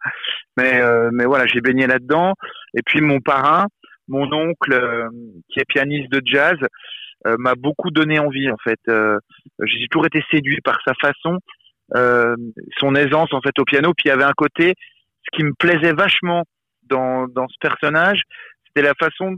mais 0.57 0.79
mais 1.11 1.25
voilà, 1.25 1.47
j'ai 1.47 1.59
baigné 1.59 1.87
là-dedans. 1.87 2.35
Et 2.75 2.83
puis 2.85 3.01
mon 3.01 3.19
parrain, 3.19 3.65
mon 4.07 4.31
oncle, 4.31 5.09
qui 5.49 5.59
est 5.59 5.65
pianiste 5.67 6.11
de 6.11 6.21
jazz, 6.23 6.57
m'a 7.25 7.55
beaucoup 7.55 7.89
donné 7.89 8.19
envie 8.19 8.51
en 8.51 8.57
fait. 8.63 8.79
j'ai 8.85 9.87
toujours 9.89 10.05
été 10.05 10.23
séduit 10.29 10.61
par 10.61 10.77
sa 10.85 10.93
façon 11.01 11.39
euh, 11.95 12.35
son 12.77 12.93
aisance 12.95 13.33
en 13.33 13.41
fait 13.41 13.57
au 13.59 13.65
piano. 13.65 13.93
Puis 13.93 14.05
il 14.05 14.09
y 14.09 14.11
avait 14.11 14.23
un 14.23 14.33
côté, 14.35 14.75
ce 15.23 15.37
qui 15.37 15.43
me 15.43 15.53
plaisait 15.53 15.93
vachement 15.93 16.43
dans, 16.89 17.27
dans 17.27 17.47
ce 17.47 17.55
personnage, 17.59 18.21
c'était 18.65 18.87
la 18.87 18.93
façon 18.95 19.35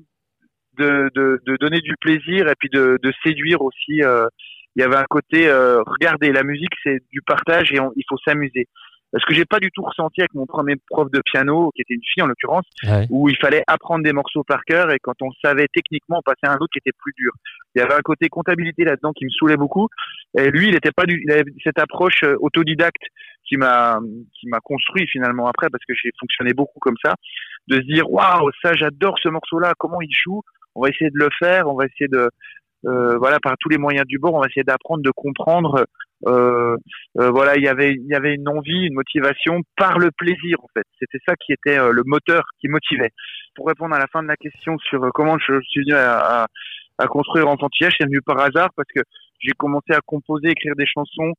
de, 0.77 1.09
de, 1.13 1.41
de, 1.45 1.57
donner 1.57 1.79
du 1.79 1.95
plaisir 1.99 2.47
et 2.47 2.55
puis 2.57 2.69
de, 2.69 2.97
de 3.01 3.11
séduire 3.23 3.61
aussi. 3.61 4.03
Euh, 4.03 4.27
il 4.75 4.81
y 4.81 4.85
avait 4.85 4.95
un 4.95 5.05
côté, 5.09 5.49
euh, 5.49 5.81
regardez, 5.83 6.31
la 6.31 6.43
musique 6.43 6.73
c'est 6.83 6.99
du 7.11 7.21
partage 7.21 7.71
et 7.73 7.77
il 7.95 8.03
faut 8.07 8.17
s'amuser. 8.25 8.67
Ce 9.13 9.25
que 9.25 9.33
j'ai 9.33 9.45
pas 9.45 9.59
du 9.59 9.69
tout 9.71 9.81
ressenti 9.81 10.21
avec 10.21 10.33
mon 10.33 10.45
premier 10.45 10.75
prof 10.89 11.11
de 11.11 11.21
piano, 11.25 11.71
qui 11.75 11.81
était 11.81 11.95
une 11.95 12.01
fille 12.13 12.23
en 12.23 12.27
l'occurrence, 12.27 12.65
où 13.09 13.27
il 13.29 13.37
fallait 13.37 13.63
apprendre 13.67 14.03
des 14.03 14.13
morceaux 14.13 14.43
par 14.43 14.63
cœur 14.63 14.91
et 14.91 14.99
quand 14.99 15.21
on 15.21 15.31
savait 15.43 15.67
techniquement 15.73 16.21
passer 16.23 16.43
à 16.43 16.51
un 16.51 16.55
autre 16.55 16.71
qui 16.71 16.79
était 16.79 16.95
plus 16.97 17.13
dur. 17.17 17.31
Il 17.75 17.79
y 17.79 17.81
avait 17.81 17.93
un 17.93 18.01
côté 18.01 18.29
comptabilité 18.29 18.83
là-dedans 18.83 19.11
qui 19.13 19.25
me 19.25 19.29
saoulait 19.29 19.57
beaucoup. 19.57 19.87
Et 20.37 20.49
lui, 20.49 20.69
il 20.69 20.75
était 20.75 20.91
pas 20.91 21.05
du, 21.05 21.21
il 21.23 21.31
avait 21.31 21.43
cette 21.63 21.79
approche 21.79 22.23
euh, 22.23 22.35
autodidacte 22.39 23.03
qui 23.45 23.57
m'a, 23.57 23.99
qui 24.39 24.47
m'a 24.47 24.59
construit 24.59 25.07
finalement 25.07 25.47
après 25.47 25.69
parce 25.69 25.83
que 25.85 25.93
j'ai 25.93 26.11
fonctionné 26.19 26.53
beaucoup 26.53 26.79
comme 26.79 26.95
ça, 27.03 27.15
de 27.67 27.75
se 27.75 27.81
dire 27.81 28.09
waouh, 28.09 28.49
ça 28.61 28.73
j'adore 28.73 29.17
ce 29.21 29.29
morceau-là, 29.29 29.73
comment 29.77 30.01
il 30.01 30.11
joue, 30.11 30.41
on 30.75 30.83
va 30.83 30.89
essayer 30.89 31.09
de 31.09 31.17
le 31.17 31.29
faire, 31.37 31.67
on 31.67 31.75
va 31.75 31.85
essayer 31.85 32.07
de, 32.07 32.29
euh, 32.85 33.17
voilà, 33.17 33.39
par 33.39 33.55
tous 33.59 33.69
les 33.69 33.77
moyens 33.77 34.05
du 34.07 34.19
bord, 34.19 34.33
on 34.33 34.39
va 34.39 34.47
essayer 34.47 34.63
d'apprendre, 34.63 35.03
de 35.03 35.11
comprendre. 35.11 35.85
Euh, 36.27 36.77
euh, 37.19 37.29
voilà, 37.31 37.55
il 37.57 37.63
y 37.63 37.67
avait, 37.67 37.93
il 37.93 38.07
y 38.07 38.15
avait 38.15 38.35
une 38.35 38.47
envie, 38.47 38.87
une 38.87 38.93
motivation 38.93 39.61
par 39.77 39.97
le 39.97 40.11
plaisir 40.11 40.57
en 40.61 40.67
fait. 40.73 40.85
C'était 40.99 41.19
ça 41.27 41.35
qui 41.35 41.51
était 41.51 41.79
euh, 41.79 41.91
le 41.91 42.03
moteur 42.05 42.43
qui 42.59 42.67
motivait. 42.67 43.11
Pour 43.55 43.67
répondre 43.67 43.95
à 43.95 43.99
la 43.99 44.07
fin 44.07 44.21
de 44.21 44.27
la 44.27 44.37
question 44.37 44.77
sur 44.77 45.03
euh, 45.03 45.09
comment 45.13 45.37
je 45.39 45.59
suis 45.61 45.81
venu 45.81 45.93
à, 45.93 46.43
à, 46.43 46.47
à 46.97 47.07
construire 47.07 47.47
Enfantillage, 47.47 47.95
c'est 47.99 48.05
venu 48.05 48.21
par 48.21 48.39
hasard 48.39 48.69
parce 48.75 48.89
que 48.95 49.01
j'ai 49.39 49.53
commencé 49.57 49.93
à 49.93 49.99
composer, 50.05 50.49
écrire 50.49 50.75
des 50.75 50.85
chansons 50.85 51.33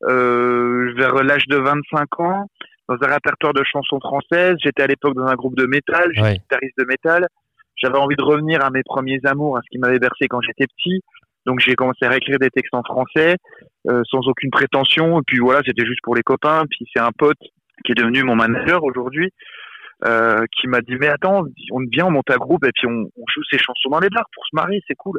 vers 0.00 1.24
l'âge 1.24 1.48
de 1.48 1.56
25 1.56 2.20
ans 2.20 2.46
dans 2.88 2.94
un 3.02 3.12
répertoire 3.12 3.52
de 3.52 3.64
chansons 3.64 3.98
françaises. 3.98 4.54
J'étais 4.62 4.84
à 4.84 4.86
l'époque 4.86 5.14
dans 5.14 5.26
un 5.26 5.34
groupe 5.34 5.56
de 5.56 5.66
métal, 5.66 6.08
j'étais 6.14 6.34
guitariste 6.34 6.78
de 6.78 6.84
métal. 6.84 7.26
J'avais 7.74 7.98
envie 7.98 8.14
de 8.14 8.22
revenir 8.22 8.64
à 8.64 8.70
mes 8.70 8.82
premiers 8.84 9.18
amours, 9.24 9.56
à 9.56 9.60
ce 9.62 9.68
qui 9.70 9.78
m'avait 9.78 9.98
bercé 9.98 10.28
quand 10.28 10.40
j'étais 10.40 10.66
petit. 10.66 11.00
Donc 11.46 11.60
j'ai 11.60 11.74
commencé 11.74 12.04
à 12.04 12.16
écrire 12.16 12.38
des 12.38 12.50
textes 12.50 12.74
en 12.74 12.82
français 12.82 13.36
euh, 13.88 14.02
sans 14.10 14.26
aucune 14.28 14.50
prétention. 14.50 15.20
Et 15.20 15.22
puis 15.26 15.38
voilà, 15.38 15.60
c'était 15.64 15.86
juste 15.86 16.00
pour 16.02 16.14
les 16.14 16.22
copains. 16.22 16.64
Puis 16.70 16.86
c'est 16.94 17.00
un 17.00 17.12
pote 17.16 17.38
qui 17.84 17.92
est 17.92 17.94
devenu 17.94 18.22
mon 18.22 18.34
manager 18.34 18.82
aujourd'hui 18.84 19.32
euh, 20.06 20.44
qui 20.52 20.68
m'a 20.68 20.80
dit 20.80 20.94
mais 20.94 21.08
attends, 21.08 21.42
on 21.72 21.80
vient, 21.90 22.06
on 22.06 22.12
monte 22.12 22.30
un 22.30 22.36
groupe 22.36 22.64
et 22.64 22.70
puis 22.72 22.86
on, 22.86 23.10
joue 23.34 23.42
ces 23.50 23.58
chansons 23.58 23.90
dans 23.90 23.98
les 23.98 24.08
bars 24.10 24.28
pour 24.32 24.44
se 24.46 24.54
marier, 24.54 24.80
c'est 24.86 24.94
cool. 24.94 25.18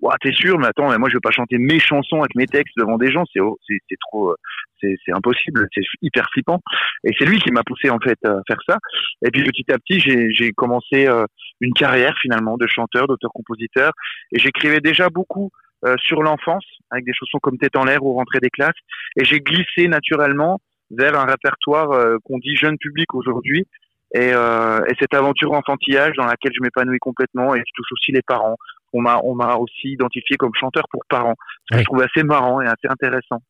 Ouais, 0.00 0.14
t'es 0.20 0.30
sûr 0.32 0.56
Mais 0.58 0.68
attends, 0.68 0.88
mais 0.88 0.98
moi 0.98 1.08
je 1.08 1.14
vais 1.14 1.20
pas 1.20 1.32
chanter 1.32 1.58
mes 1.58 1.80
chansons 1.80 2.20
avec 2.20 2.36
mes 2.36 2.46
textes 2.46 2.74
devant 2.76 2.96
des 2.96 3.10
gens, 3.10 3.24
c'est 3.32 3.40
c'est 3.68 3.96
trop, 4.08 4.34
c'est 4.80 4.94
c'est 5.04 5.12
impossible, 5.12 5.66
c'est 5.74 5.82
hyper 6.00 6.26
flippant. 6.32 6.60
Et 7.02 7.10
c'est 7.18 7.24
lui 7.24 7.40
qui 7.40 7.50
m'a 7.50 7.64
poussé 7.64 7.90
en 7.90 7.98
fait 7.98 8.18
à 8.24 8.40
faire 8.46 8.60
ça. 8.68 8.78
Et 9.26 9.30
puis 9.32 9.42
petit 9.42 9.70
à 9.72 9.78
petit, 9.78 9.98
j'ai 9.98 10.52
commencé 10.52 11.08
euh, 11.08 11.24
une 11.60 11.72
carrière 11.72 12.14
finalement 12.22 12.56
de 12.56 12.68
chanteur, 12.68 13.08
d'auteur-compositeur, 13.08 13.90
et 14.32 14.38
j'écrivais 14.38 14.80
déjà 14.80 15.08
beaucoup. 15.08 15.50
Euh, 15.86 15.96
sur 15.96 16.22
l'enfance, 16.22 16.64
avec 16.90 17.06
des 17.06 17.12
chansons 17.14 17.38
comme 17.42 17.56
Tête 17.56 17.74
en 17.74 17.84
l'air 17.84 18.04
ou 18.04 18.12
Rentrée 18.12 18.40
des 18.40 18.50
classes, 18.50 18.76
et 19.16 19.24
j'ai 19.24 19.40
glissé 19.40 19.88
naturellement 19.88 20.60
vers 20.90 21.18
un 21.18 21.24
répertoire 21.24 21.92
euh, 21.92 22.18
qu'on 22.24 22.36
dit 22.36 22.54
jeune 22.54 22.76
public 22.76 23.14
aujourd'hui, 23.14 23.66
et, 24.14 24.32
euh, 24.34 24.80
et, 24.90 24.94
cette 25.00 25.14
aventure 25.14 25.52
enfantillage 25.52 26.16
dans 26.18 26.26
laquelle 26.26 26.52
je 26.54 26.62
m'épanouis 26.62 26.98
complètement 26.98 27.54
et 27.54 27.60
je 27.60 27.72
touche 27.74 27.92
aussi 27.92 28.12
les 28.12 28.20
parents. 28.20 28.56
On 28.92 29.00
m'a 29.00 29.20
on 29.22 29.34
m'a 29.34 29.54
aussi 29.54 29.92
identifié 29.92 30.36
comme 30.36 30.50
chanteur 30.58 30.82
pour 30.90 31.00
parents, 31.08 31.36
ce 31.70 31.76
que 31.76 31.80
je 31.80 31.84
trouve 31.84 32.02
assez 32.02 32.24
marrant 32.24 32.60
et 32.60 32.66
assez 32.66 32.88
intéressant. 32.88 33.40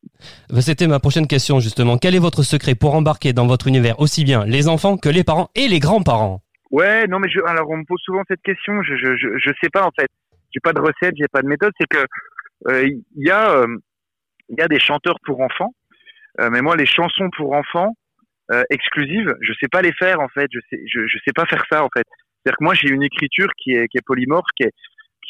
Bah, 0.49 0.61
c'était 0.61 0.87
ma 0.87 0.99
prochaine 0.99 1.27
question 1.27 1.59
justement. 1.59 1.97
Quel 1.97 2.15
est 2.15 2.19
votre 2.19 2.43
secret 2.43 2.75
pour 2.75 2.93
embarquer 2.93 3.33
dans 3.33 3.47
votre 3.47 3.67
univers 3.67 3.99
aussi 3.99 4.23
bien 4.23 4.45
les 4.45 4.69
enfants 4.69 4.97
que 4.97 5.09
les 5.09 5.25
parents 5.25 5.49
et 5.55 5.67
les 5.67 5.79
grands-parents? 5.79 6.43
Ouais, 6.69 7.07
non 7.07 7.19
mais 7.19 7.27
je, 7.27 7.41
alors 7.45 7.69
on 7.71 7.77
me 7.77 7.85
pose 7.85 7.99
souvent 8.05 8.21
cette 8.27 8.43
question. 8.43 8.83
Je 8.83 8.95
je 8.95 9.17
je, 9.17 9.27
je 9.37 9.51
sais 9.61 9.69
pas 9.69 9.83
en 9.83 9.91
fait. 9.99 10.07
J'ai 10.53 10.59
pas 10.59 10.73
de 10.73 10.81
recette, 10.81 11.15
j'ai 11.15 11.27
pas 11.31 11.41
de 11.41 11.47
méthode. 11.47 11.73
C'est 11.79 11.87
que 11.87 12.05
euh, 12.67 12.87
il 12.87 13.03
y 13.15 13.31
a 13.31 13.55
euh, 13.55 13.77
il 14.49 14.59
y 14.59 14.61
a 14.61 14.67
des 14.67 14.79
chanteurs 14.79 15.19
pour 15.23 15.41
enfants, 15.41 15.73
euh, 16.39 16.49
mais 16.51 16.61
moi 16.61 16.75
les 16.75 16.85
chansons 16.85 17.29
pour 17.35 17.53
enfants 17.53 17.95
exclusives, 18.69 19.33
je 19.39 19.53
sais 19.61 19.69
pas 19.71 19.81
les 19.81 19.93
faire 19.93 20.19
en 20.19 20.27
fait. 20.27 20.47
Je 20.51 20.59
sais, 20.69 20.83
je, 20.85 21.17
sais 21.25 21.31
pas 21.33 21.45
faire 21.45 21.63
ça 21.71 21.85
en 21.85 21.89
fait. 21.95 22.05
C'est-à-dire 22.43 22.57
que 22.57 22.63
moi 22.65 22.73
j'ai 22.73 22.89
une 22.89 23.01
écriture 23.01 23.47
qui 23.57 23.71
est, 23.71 23.87
qui 23.87 23.97
est 23.97 24.05
polymorphe, 24.05 24.49
qui, 24.57 24.67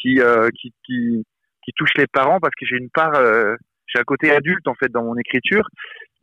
qui, 0.02 0.72
qui, 0.84 1.72
touche 1.76 1.94
les 1.96 2.08
parents 2.08 2.40
parce 2.40 2.52
que 2.58 2.66
j'ai 2.66 2.76
une 2.78 2.90
part, 2.90 3.14
j'ai 3.86 4.00
un 4.00 4.02
côté 4.02 4.32
adulte 4.32 4.66
en 4.66 4.74
fait 4.74 4.90
dans 4.90 5.04
mon 5.04 5.16
écriture. 5.16 5.68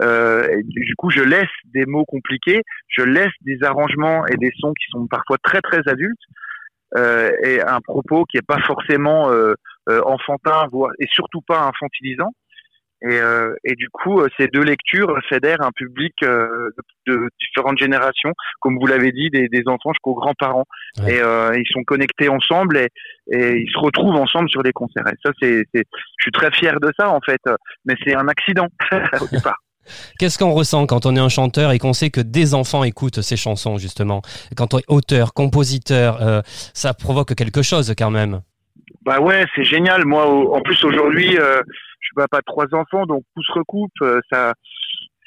Du 0.02 0.96
coup, 0.98 1.10
je 1.10 1.22
laisse 1.22 1.48
des 1.74 1.86
mots 1.86 2.04
compliqués, 2.04 2.64
je 2.90 3.04
laisse 3.04 3.32
des 3.44 3.64
arrangements 3.64 4.28
et 4.28 4.36
des 4.36 4.52
sons 4.60 4.74
qui 4.74 4.92
sont 4.92 5.08
parfois 5.08 5.38
très 5.42 5.62
très 5.62 5.80
adultes 5.88 6.20
et 6.96 7.62
un 7.62 7.82
propos 7.82 8.26
qui 8.26 8.38
est 8.38 8.46
pas 8.46 8.60
forcément 8.66 9.32
euh, 9.90 10.02
enfantin, 10.06 10.68
voire 10.72 10.92
et 11.00 11.08
surtout 11.12 11.42
pas 11.42 11.62
infantilisant. 11.62 12.32
Et, 13.02 13.18
euh, 13.18 13.56
et, 13.64 13.76
du 13.76 13.90
coup, 13.90 14.22
ces 14.38 14.48
deux 14.48 14.64
lectures 14.64 15.18
fédèrent 15.30 15.62
un 15.62 15.72
public 15.72 16.14
euh, 16.24 16.70
de, 17.08 17.14
de, 17.14 17.30
différentes 17.40 17.80
générations, 17.80 18.34
comme 18.60 18.78
vous 18.78 18.88
l'avez 18.88 19.14
dit, 19.14 19.30
des, 19.30 19.48
des 19.48 19.64
enfants 19.68 19.94
jusqu'aux 19.94 20.16
grands-parents. 20.16 20.66
Ouais. 21.00 21.16
Et 21.16 21.22
euh, 21.22 21.56
ils 21.56 21.72
sont 21.72 21.84
connectés 21.84 22.28
ensemble 22.28 22.78
et, 22.78 22.90
et, 23.32 23.62
ils 23.62 23.72
se 23.72 23.80
retrouvent 23.80 24.18
ensemble 24.18 24.50
sur 24.50 24.64
des 24.64 24.74
concerts. 24.74 25.08
Et 25.08 25.16
ça, 25.24 25.32
c'est, 25.42 25.64
je 25.74 25.84
suis 26.22 26.32
très 26.32 26.52
fier 26.52 26.78
de 26.82 26.92
ça 27.00 27.10
en 27.10 27.22
fait, 27.22 27.42
mais 27.86 27.96
c'est 28.04 28.16
un 28.16 28.28
accident 28.28 28.68
au 29.22 29.28
départ. 29.32 29.60
Qu'est-ce 30.20 30.38
qu'on 30.38 30.52
ressent 30.52 30.86
quand 30.86 31.06
on 31.06 31.16
est 31.16 31.20
un 31.20 31.30
chanteur 31.30 31.72
et 31.72 31.80
qu'on 31.80 31.94
sait 31.94 32.10
que 32.10 32.22
des 32.22 32.54
enfants 32.54 32.84
écoutent 32.84 33.22
ces 33.22 33.38
chansons 33.38 33.78
justement? 33.78 34.22
Quand 34.56 34.74
on 34.74 34.80
est 34.80 34.86
auteur, 34.88 35.34
compositeur, 35.34 36.22
euh, 36.22 36.42
ça 36.74 36.94
provoque 36.94 37.36
quelque 37.36 37.62
chose 37.62 37.94
quand 37.98 38.12
même. 38.12 38.42
Bah 39.04 39.20
ouais, 39.20 39.46
c'est 39.56 39.64
génial. 39.64 40.06
Moi, 40.06 40.26
en 40.26 40.62
plus 40.62 40.84
aujourd'hui, 40.84 41.38
euh, 41.38 41.62
je 42.00 42.06
suis 42.08 42.16
papa 42.16 42.40
de 42.40 42.46
trois 42.46 42.66
enfants, 42.74 43.06
donc 43.06 43.24
tout 43.36 43.44
se 43.44 43.52
recoupe. 43.54 43.92
Euh, 44.02 44.20
ça, 44.32 44.54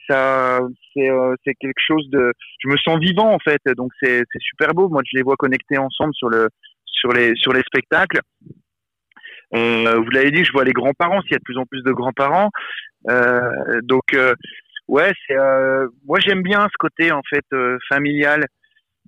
ça, 0.08 0.60
c'est, 0.94 1.54
quelque 1.60 1.80
chose 1.86 2.08
de. 2.10 2.32
Je 2.62 2.68
me 2.68 2.76
sens 2.76 2.98
vivant 2.98 3.32
en 3.32 3.38
fait, 3.38 3.60
donc 3.76 3.90
c'est, 4.02 4.22
super 4.40 4.74
beau. 4.74 4.88
Moi, 4.88 5.02
je 5.10 5.16
les 5.16 5.22
vois 5.22 5.36
connectés 5.36 5.78
ensemble 5.78 6.14
sur 6.14 6.28
le, 6.28 6.48
sur 6.84 7.12
les, 7.12 7.34
sur 7.36 7.52
les 7.52 7.62
spectacles. 7.62 8.20
Vous 9.54 10.10
l'avez 10.10 10.30
dit, 10.30 10.44
je 10.44 10.52
vois 10.52 10.64
les 10.64 10.72
grands-parents. 10.72 11.20
S'il 11.22 11.32
y 11.32 11.34
a 11.34 11.38
de 11.38 11.44
plus 11.44 11.58
en 11.58 11.66
plus 11.66 11.82
de 11.82 11.92
grands-parents, 11.92 12.50
donc 13.82 14.16
ouais, 14.88 15.12
c'est. 15.26 15.36
moi, 16.04 16.18
j'aime 16.20 16.42
bien 16.42 16.62
ce 16.62 16.76
côté 16.78 17.12
en 17.12 17.22
fait 17.28 17.44
familial 17.88 18.44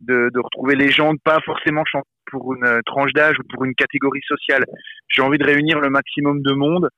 de, 0.01 0.31
de 0.33 0.41
retrouver 0.41 0.75
les 0.75 0.91
gens, 0.91 1.15
pas 1.17 1.41
forcément 1.45 1.85
pour 2.31 2.55
une 2.55 2.81
tranche 2.85 3.13
d'âge 3.13 3.39
ou 3.39 3.43
pour 3.53 3.65
une 3.65 3.75
catégorie 3.75 4.23
sociale. 4.27 4.65
J'ai 5.09 5.23
envie 5.23 5.39
de 5.39 5.45
réunir 5.45 5.81
le 5.81 5.91
maximum 5.91 6.43
de 6.43 6.53
monde 6.53 6.89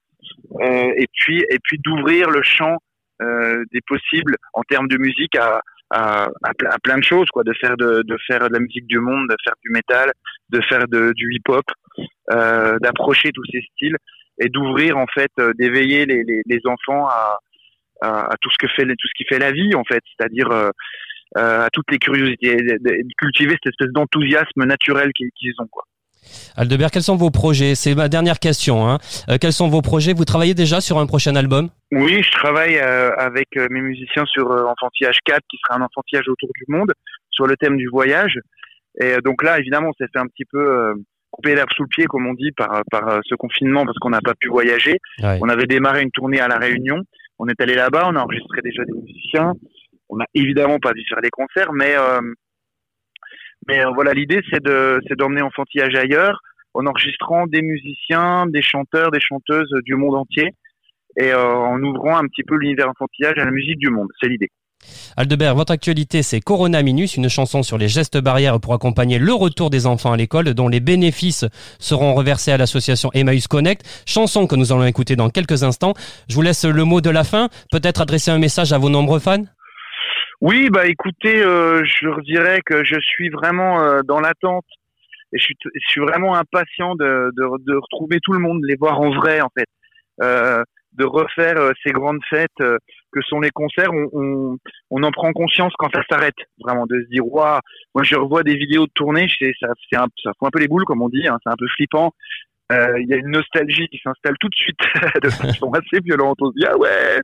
euh, 0.60 0.92
et 0.96 1.06
puis 1.12 1.44
et 1.50 1.58
puis 1.62 1.78
d'ouvrir 1.78 2.30
le 2.30 2.42
champ 2.42 2.78
euh, 3.22 3.64
des 3.72 3.80
possibles 3.86 4.36
en 4.54 4.62
termes 4.62 4.88
de 4.88 4.96
musique 4.98 5.36
à, 5.36 5.60
à, 5.90 6.24
à, 6.24 6.78
plein 6.82 6.98
de 6.98 7.04
choses 7.04 7.28
quoi 7.32 7.42
de 7.44 7.52
faire 7.60 7.76
de, 7.76 8.02
de 8.02 8.16
faire 8.26 8.48
de 8.48 8.52
la 8.52 8.60
musique 8.60 8.86
du 8.86 8.98
monde 8.98 9.28
de 9.28 9.36
faire 9.44 9.54
du 9.64 9.70
métal 9.70 10.10
de 10.50 10.60
faire 10.62 10.86
de, 10.88 11.12
du 11.14 11.32
hip 11.32 11.48
hop 11.48 11.64
euh, 12.32 12.78
d'approcher 12.80 13.30
tous 13.32 13.44
ces 13.52 13.62
styles 13.72 13.96
et 14.38 14.48
d'ouvrir 14.48 14.96
en 14.96 15.06
fait 15.12 15.30
euh, 15.38 15.52
d'éveiller 15.58 16.06
les, 16.06 16.22
les, 16.24 16.42
les, 16.46 16.60
enfants 16.66 17.06
à, 17.08 17.38
tout 18.42 18.50
ce 18.50 18.58
que 18.58 18.68
fait 18.68 18.84
tout 18.84 19.08
ce 19.08 19.14
qui 19.16 19.24
fait 19.24 19.38
la 19.38 19.52
vie 19.52 19.74
en 19.74 19.84
fait 19.84 20.02
c'est-à-dire 20.16 20.50
euh, 20.50 20.70
à 21.34 21.68
toutes 21.72 21.90
les 21.90 21.98
curiosités 21.98 22.56
de 22.56 23.14
cultiver 23.16 23.54
cette 23.62 23.72
espèce 23.72 23.92
d'enthousiasme 23.92 24.64
naturel 24.64 25.10
qu'ils 25.14 25.54
ont 25.58 25.66
quoi 25.70 25.84
Aldebert, 26.56 26.90
quels 26.90 27.02
sont 27.02 27.16
vos 27.16 27.30
projets? 27.30 27.74
C'est 27.74 27.94
ma 27.94 28.08
dernière 28.08 28.38
question. 28.38 28.88
Hein. 28.88 28.98
Euh, 29.28 29.38
quels 29.40 29.52
sont 29.52 29.68
vos 29.68 29.82
projets? 29.82 30.12
Vous 30.12 30.24
travaillez 30.24 30.54
déjà 30.54 30.80
sur 30.80 30.98
un 30.98 31.06
prochain 31.06 31.36
album? 31.36 31.68
Oui, 31.92 32.22
je 32.22 32.30
travaille 32.32 32.76
euh, 32.78 33.10
avec 33.16 33.48
euh, 33.56 33.66
mes 33.70 33.80
musiciens 33.80 34.24
sur 34.26 34.50
Enfantillage 34.50 35.18
4, 35.24 35.40
qui 35.48 35.58
sera 35.64 35.78
un 35.78 35.84
enfantillage 35.84 36.28
autour 36.28 36.50
du 36.54 36.64
monde, 36.74 36.92
sur 37.30 37.46
le 37.46 37.56
thème 37.56 37.76
du 37.76 37.88
voyage. 37.88 38.38
Et 39.00 39.16
donc 39.22 39.42
là, 39.42 39.58
évidemment, 39.58 39.90
ça 39.98 40.06
fait 40.10 40.18
un 40.18 40.26
petit 40.26 40.46
peu 40.50 40.94
couper 41.36 41.54
l'herbe 41.54 41.70
sous 41.76 41.82
le 41.82 41.88
pied, 41.88 42.06
comme 42.06 42.26
on 42.26 42.34
dit, 42.34 42.52
par, 42.52 42.82
par 42.90 43.20
ce 43.24 43.34
confinement, 43.34 43.84
parce 43.84 43.98
qu'on 43.98 44.10
n'a 44.10 44.20
pas 44.20 44.34
pu 44.34 44.48
voyager. 44.48 44.98
Ouais. 45.22 45.38
On 45.42 45.48
avait 45.48 45.66
démarré 45.66 46.02
une 46.02 46.10
tournée 46.10 46.40
à 46.40 46.48
La 46.48 46.58
Réunion. 46.58 47.02
On 47.38 47.48
est 47.48 47.60
allé 47.60 47.74
là-bas, 47.74 48.08
on 48.10 48.16
a 48.16 48.20
enregistré 48.20 48.60
déjà 48.62 48.84
des 48.84 48.92
musiciens. 48.92 49.52
On 50.08 50.16
n'a 50.16 50.26
évidemment 50.34 50.78
pas 50.78 50.92
dû 50.92 51.04
faire 51.08 51.20
des 51.20 51.30
concerts, 51.30 51.72
mais 51.72 51.94
mais 53.68 53.84
euh, 53.84 53.90
voilà, 53.94 54.12
l'idée, 54.12 54.40
c'est 54.50 54.62
de, 54.62 55.00
c'est 55.08 55.16
d'emmener 55.16 55.42
enfantillage 55.42 55.94
ailleurs, 55.94 56.40
en 56.74 56.86
enregistrant 56.86 57.46
des 57.46 57.62
musiciens, 57.62 58.46
des 58.46 58.62
chanteurs, 58.62 59.10
des 59.10 59.20
chanteuses 59.20 59.72
du 59.84 59.94
monde 59.94 60.14
entier, 60.14 60.50
et 61.18 61.32
euh, 61.32 61.54
en 61.54 61.82
ouvrant 61.82 62.16
un 62.16 62.26
petit 62.26 62.42
peu 62.44 62.56
l'univers 62.56 62.88
enfantillage 62.88 63.38
à 63.38 63.44
la 63.44 63.50
musique 63.50 63.78
du 63.78 63.90
monde. 63.90 64.08
C'est 64.20 64.28
l'idée. 64.28 64.50
Aldebert, 65.16 65.54
votre 65.54 65.72
actualité, 65.72 66.22
c'est 66.22 66.40
Corona 66.40 66.82
Minus, 66.82 67.16
une 67.16 67.28
chanson 67.28 67.62
sur 67.62 67.78
les 67.78 67.88
gestes 67.88 68.18
barrières 68.18 68.60
pour 68.60 68.74
accompagner 68.74 69.18
le 69.18 69.32
retour 69.32 69.70
des 69.70 69.86
enfants 69.86 70.12
à 70.12 70.16
l'école, 70.16 70.52
dont 70.54 70.68
les 70.68 70.80
bénéfices 70.80 71.44
seront 71.78 72.14
reversés 72.14 72.52
à 72.52 72.56
l'association 72.56 73.10
Emmaüs 73.14 73.48
Connect. 73.48 73.82
Chanson 74.06 74.46
que 74.46 74.56
nous 74.56 74.72
allons 74.72 74.84
écouter 74.84 75.16
dans 75.16 75.30
quelques 75.30 75.62
instants. 75.62 75.94
Je 76.28 76.34
vous 76.34 76.42
laisse 76.42 76.64
le 76.64 76.84
mot 76.84 77.00
de 77.00 77.10
la 77.10 77.24
fin. 77.24 77.48
Peut-être 77.70 78.00
adresser 78.00 78.30
un 78.30 78.38
message 78.38 78.72
à 78.72 78.78
vos 78.78 78.90
nombreux 78.90 79.20
fans 79.20 79.44
Oui, 80.40 80.68
bah 80.70 80.86
écoutez, 80.86 81.42
euh, 81.42 81.82
je 81.84 82.20
dirais 82.22 82.60
que 82.64 82.84
je 82.84 82.96
suis 83.00 83.30
vraiment 83.30 83.80
euh, 83.80 84.00
dans 84.04 84.20
l'attente 84.20 84.66
et 85.32 85.38
je 85.38 85.46
suis, 85.88 86.00
vraiment 86.00 86.34
impatient 86.34 86.94
de, 86.94 87.74
retrouver 87.74 88.18
tout 88.22 88.32
le 88.32 88.38
monde, 88.38 88.60
de 88.62 88.66
les 88.66 88.76
voir 88.76 89.00
en 89.00 89.10
vrai 89.10 89.40
en 89.40 89.48
fait, 89.56 89.66
euh, 90.22 90.62
de 90.92 91.04
refaire 91.04 91.58
euh, 91.58 91.72
ces 91.84 91.92
grandes 91.92 92.20
fêtes 92.28 92.62
que 93.12 93.20
sont 93.22 93.40
les 93.40 93.50
concerts. 93.50 93.92
On, 93.92 94.08
on, 94.12 94.56
on, 94.90 95.02
en 95.02 95.10
prend 95.10 95.32
conscience 95.32 95.72
quand 95.78 95.90
ça 95.94 96.02
s'arrête, 96.10 96.36
vraiment, 96.64 96.86
de 96.86 97.00
se 97.02 97.08
dire 97.08 97.26
waouh. 97.26 97.60
Moi, 97.94 98.04
je 98.04 98.16
revois 98.16 98.42
des 98.42 98.56
vidéos 98.56 98.86
de 98.86 98.92
tournée, 98.94 99.28
ça, 99.60 99.68
c'est 99.90 99.96
un, 99.96 100.06
ça 100.22 100.30
fout 100.38 100.48
un 100.48 100.50
peu 100.50 100.60
les 100.60 100.68
boules 100.68 100.84
comme 100.84 101.02
on 101.02 101.08
dit, 101.08 101.26
hein, 101.26 101.38
c'est 101.42 101.50
un 101.50 101.56
peu 101.58 101.66
flippant. 101.76 102.12
Euh, 102.72 102.98
il 102.98 103.08
y 103.08 103.14
a 103.14 103.16
une 103.16 103.30
nostalgie 103.30 103.86
qui 103.88 104.00
s'installe 104.02 104.34
tout 104.40 104.48
de 104.48 104.54
suite 104.56 104.80
de 105.22 105.28
façon 105.28 105.70
assez 105.70 106.02
violente. 106.02 106.36
On 106.40 106.50
se 106.50 106.54
dit 106.56 106.66
ah 106.68 106.76
ouais, 106.76 107.20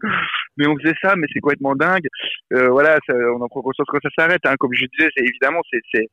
mais 0.57 0.68
on 0.68 0.77
faisait 0.79 0.95
ça, 1.03 1.16
mais 1.16 1.27
c'est 1.33 1.40
complètement 1.40 1.75
dingue. 1.75 2.07
Euh, 2.53 2.68
voilà, 2.68 2.99
ça, 3.09 3.14
on 3.37 3.40
en 3.40 3.49
prend 3.49 3.61
conscience 3.61 3.88
quand 3.88 3.99
ça 4.03 4.11
s'arrête. 4.16 4.42
Hein. 4.47 4.55
Comme 4.61 4.73
je 4.73 4.87
disais, 4.97 5.11
c'est 5.16 5.25
évidemment 5.25 5.61
c'est 5.71 5.81
c'est 5.92 6.07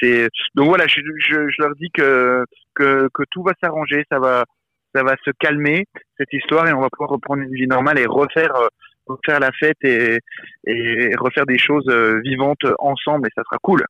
c'est 0.00 0.28
donc 0.56 0.68
voilà, 0.68 0.86
je, 0.88 1.00
je, 1.18 1.62
leur 1.62 1.76
dis 1.76 1.90
que 1.94 2.44
que 2.74 3.08
que 3.14 3.22
tout 3.30 3.44
va 3.44 3.52
s'arranger, 3.62 4.04
ça 4.10 4.18
va 4.18 4.44
ça 4.92 5.04
va 5.04 5.14
se 5.24 5.30
calmer 5.38 5.84
cette 6.18 6.32
histoire 6.32 6.66
et 6.66 6.72
on 6.72 6.80
va 6.80 6.88
pouvoir 6.90 7.10
reprendre 7.10 7.42
une 7.42 7.54
vie 7.54 7.68
normale 7.68 8.00
et 8.00 8.06
refaire 8.06 8.54
refaire 9.06 9.40
la 9.40 9.50
fête 9.52 9.78
et 9.82 10.18
et 10.66 11.10
refaire 11.18 11.46
des 11.46 11.58
choses 11.58 11.86
euh, 11.88 12.20
vivantes 12.24 12.64
ensemble 12.78 13.28
et 13.28 13.30
ça 13.34 13.42
sera 13.44 13.58
cool. 13.62 13.84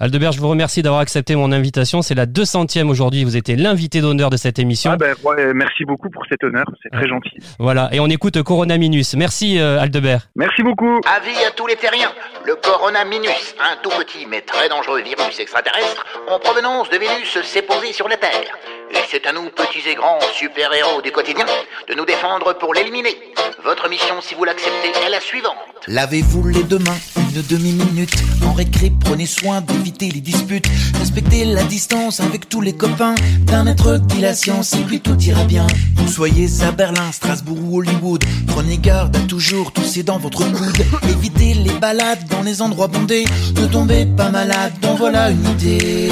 Aldebert, 0.00 0.32
je 0.32 0.40
vous 0.40 0.48
remercie 0.48 0.82
d'avoir 0.82 1.00
accepté 1.00 1.36
mon 1.36 1.52
invitation. 1.52 2.02
C'est 2.02 2.14
la 2.14 2.26
200e 2.26 2.88
aujourd'hui. 2.88 3.24
Vous 3.24 3.36
étiez 3.36 3.56
l'invité 3.56 4.00
d'honneur 4.00 4.30
de 4.30 4.36
cette 4.36 4.58
émission. 4.58 4.92
Ah 4.92 4.96
ben, 4.96 5.14
ouais, 5.24 5.52
merci 5.54 5.84
beaucoup 5.84 6.08
pour 6.10 6.24
cet 6.28 6.42
honneur. 6.42 6.64
C'est 6.82 6.90
très 6.90 7.06
gentil. 7.06 7.36
Voilà. 7.58 7.88
Et 7.92 8.00
on 8.00 8.06
écoute 8.06 8.42
Corona 8.42 8.78
Minus. 8.78 9.14
Merci, 9.14 9.58
euh, 9.58 9.78
Aldebert. 9.78 10.28
Merci 10.36 10.62
beaucoup. 10.62 11.00
Avis 11.06 11.44
à 11.46 11.50
tous 11.54 11.66
les 11.66 11.76
terriens. 11.76 12.12
Le 12.46 12.54
Corona 12.56 13.04
Minus, 13.04 13.54
un 13.60 13.76
tout 13.82 13.90
petit 13.90 14.26
mais 14.26 14.40
très 14.40 14.68
dangereux 14.68 15.02
virus 15.02 15.38
extraterrestre 15.38 16.04
en 16.30 16.38
provenance 16.38 16.88
de 16.90 16.96
Vénus, 16.96 17.40
s'est 17.42 17.62
posé 17.62 17.92
sur 17.92 18.08
la 18.08 18.16
Terre. 18.16 18.56
Et 18.90 18.98
c'est 19.10 19.26
à 19.26 19.32
nous, 19.32 19.50
petits 19.50 19.88
et 19.88 19.94
grands 19.94 20.20
super-héros 20.34 21.02
du 21.02 21.10
quotidien, 21.12 21.46
de 21.88 21.94
nous 21.94 22.04
défendre 22.04 22.52
pour 22.54 22.74
l'éliminer. 22.74 23.16
Votre 23.64 23.88
mission, 23.88 24.20
si 24.20 24.34
vous 24.34 24.44
l'acceptez, 24.44 24.90
est 25.04 25.10
la 25.10 25.20
suivante. 25.20 25.56
Lavez-vous 25.86 26.48
les 26.48 26.62
deux 26.62 26.78
mains 26.78 26.98
une 27.34 27.42
demi-minute. 27.42 28.14
En 28.46 28.52
récré, 28.52 28.92
prenez 29.04 29.26
soin 29.26 29.60
d'éviter 29.60 30.10
les 30.10 30.20
disputes. 30.20 30.66
Respectez 30.98 31.44
la 31.44 31.62
distance 31.64 32.20
avec 32.20 32.48
tous 32.48 32.60
les 32.60 32.72
copains. 32.72 33.14
D'un 33.40 33.66
être 33.66 33.98
dit 33.98 34.20
la 34.20 34.34
science 34.34 34.72
et 34.74 34.82
puis 34.82 35.00
tout 35.00 35.18
ira 35.20 35.44
bien. 35.44 35.66
Vous 35.96 36.08
soyez 36.08 36.48
à 36.62 36.70
Berlin, 36.70 37.12
Strasbourg 37.12 37.58
ou 37.62 37.78
Hollywood. 37.78 38.24
Prenez 38.46 38.78
garde 38.78 39.16
à 39.16 39.20
toujours 39.20 39.72
tousser 39.72 40.02
dans 40.02 40.18
votre 40.18 40.44
coude. 40.44 40.86
Évitez 41.10 41.54
les 41.54 41.74
balades 41.74 42.26
dans 42.28 42.42
les 42.42 42.62
endroits 42.62 42.88
bondés. 42.88 43.24
Ne 43.56 43.66
tombez 43.66 44.06
pas 44.06 44.30
malade, 44.30 44.72
donc 44.80 44.98
voilà 44.98 45.30
une 45.30 45.44
idée. 45.46 46.10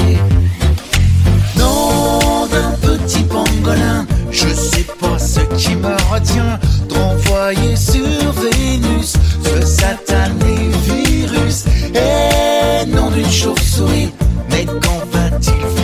Petit 3.07 3.23
pangolin, 3.23 4.05
je 4.31 4.49
sais 4.49 4.85
pas 4.99 5.17
ce 5.17 5.39
qui 5.55 5.73
me 5.77 5.95
retient 6.11 6.59
d'envoyer 6.89 7.73
sur 7.77 8.03
Vénus 8.03 9.13
ce 9.45 9.65
satané 9.65 10.69
virus. 10.83 11.63
Et 11.95 12.85
non 12.87 13.09
d'une 13.09 13.31
chauve-souris, 13.31 14.11
mais 14.49 14.65
quand 14.65 15.05
va-t-il 15.13 15.76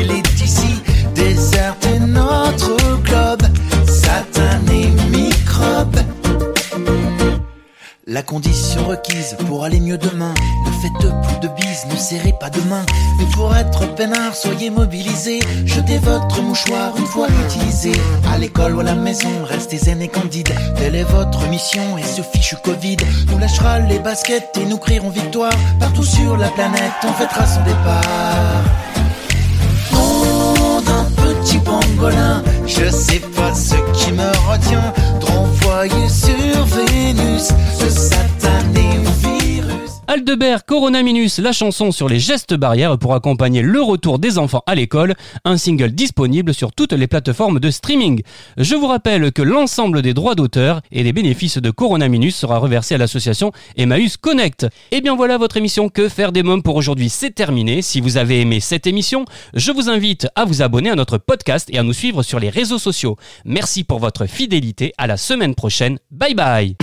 La 8.13 8.21
condition 8.21 8.85
requise 8.85 9.35
pour 9.47 9.63
aller 9.63 9.79
mieux 9.79 9.97
demain. 9.97 10.35
Ne 10.67 10.71
faites 10.83 11.11
plus 11.23 11.39
de 11.39 11.47
bises, 11.55 11.87
ne 11.89 11.95
serrez 11.95 12.35
pas 12.39 12.51
de 12.51 12.61
main. 12.69 12.85
Mais 13.17 13.25
pour 13.33 13.55
être 13.55 13.95
peinard, 13.95 14.35
soyez 14.35 14.69
mobilisés. 14.69 15.39
Jetez 15.65 15.97
votre 15.97 16.43
mouchoir 16.43 16.95
une 16.95 17.07
fois 17.07 17.27
utilisé. 17.47 17.91
À 18.31 18.37
l'école 18.37 18.75
ou 18.75 18.81
à 18.81 18.83
la 18.83 18.93
maison, 18.93 19.31
restez 19.45 19.79
zen 19.79 19.99
et 20.03 20.09
candide. 20.09 20.53
Telle 20.75 20.93
est 20.93 21.09
votre 21.09 21.47
mission 21.47 21.97
et 21.97 22.03
ce 22.03 22.21
fichu 22.21 22.55
Covid 22.63 22.97
nous 23.31 23.39
lâchera 23.39 23.79
les 23.79 23.97
baskets 23.97 24.59
et 24.61 24.65
nous 24.65 24.77
crierons 24.77 25.09
victoire. 25.09 25.53
Partout 25.79 26.03
sur 26.03 26.37
la 26.37 26.49
planète, 26.49 26.93
on 27.05 27.13
fêtera 27.13 27.47
son 27.47 27.63
départ. 27.63 28.82
Petit 31.43 31.59
pangolin, 31.59 32.41
je 32.65 32.89
sais 32.89 33.19
pas 33.19 33.53
ce 33.53 33.75
qui 33.91 34.13
me 34.13 34.31
retient 34.49 34.93
de 35.19 36.07
sur 36.07 36.65
Vénus 36.65 37.49
ce 37.77 37.89
satané. 37.89 39.12
Aldebert 40.07 40.65
Coronaminus, 40.65 41.39
la 41.39 41.53
chanson 41.53 41.91
sur 41.91 42.09
les 42.09 42.19
gestes 42.19 42.53
barrières 42.53 42.97
pour 42.97 43.15
accompagner 43.15 43.61
le 43.61 43.81
retour 43.81 44.19
des 44.19 44.37
enfants 44.37 44.63
à 44.67 44.75
l'école, 44.75 45.15
un 45.45 45.57
single 45.57 45.91
disponible 45.91 46.53
sur 46.53 46.73
toutes 46.73 46.93
les 46.93 47.07
plateformes 47.07 47.59
de 47.59 47.71
streaming. 47.71 48.21
Je 48.57 48.75
vous 48.75 48.87
rappelle 48.87 49.31
que 49.31 49.41
l'ensemble 49.41 50.01
des 50.01 50.13
droits 50.13 50.35
d'auteur 50.35 50.81
et 50.91 51.03
des 51.03 51.13
bénéfices 51.13 51.57
de 51.57 51.71
Coronaminus 51.71 52.35
sera 52.35 52.57
reversé 52.57 52.95
à 52.95 52.97
l'association 52.97 53.51
Emmaüs 53.77 54.17
Connect. 54.17 54.67
Et 54.91 55.01
bien 55.01 55.15
voilà 55.15 55.37
votre 55.37 55.57
émission 55.57 55.89
Que 55.89 56.09
faire 56.09 56.31
des 56.31 56.43
mômes 56.43 56.63
pour 56.63 56.75
aujourd'hui, 56.75 57.09
c'est 57.09 57.31
terminé. 57.31 57.81
Si 57.81 58.01
vous 58.01 58.17
avez 58.17 58.41
aimé 58.41 58.59
cette 58.59 58.87
émission, 58.87 59.25
je 59.53 59.71
vous 59.71 59.89
invite 59.89 60.27
à 60.35 60.45
vous 60.45 60.61
abonner 60.61 60.89
à 60.89 60.95
notre 60.95 61.17
podcast 61.17 61.69
et 61.71 61.79
à 61.79 61.83
nous 61.83 61.93
suivre 61.93 62.23
sur 62.23 62.39
les 62.39 62.49
réseaux 62.49 62.79
sociaux. 62.79 63.15
Merci 63.45 63.83
pour 63.83 63.99
votre 63.99 64.25
fidélité, 64.25 64.93
à 64.97 65.07
la 65.07 65.17
semaine 65.17 65.55
prochaine. 65.55 65.97
Bye 66.11 66.35
bye 66.35 66.75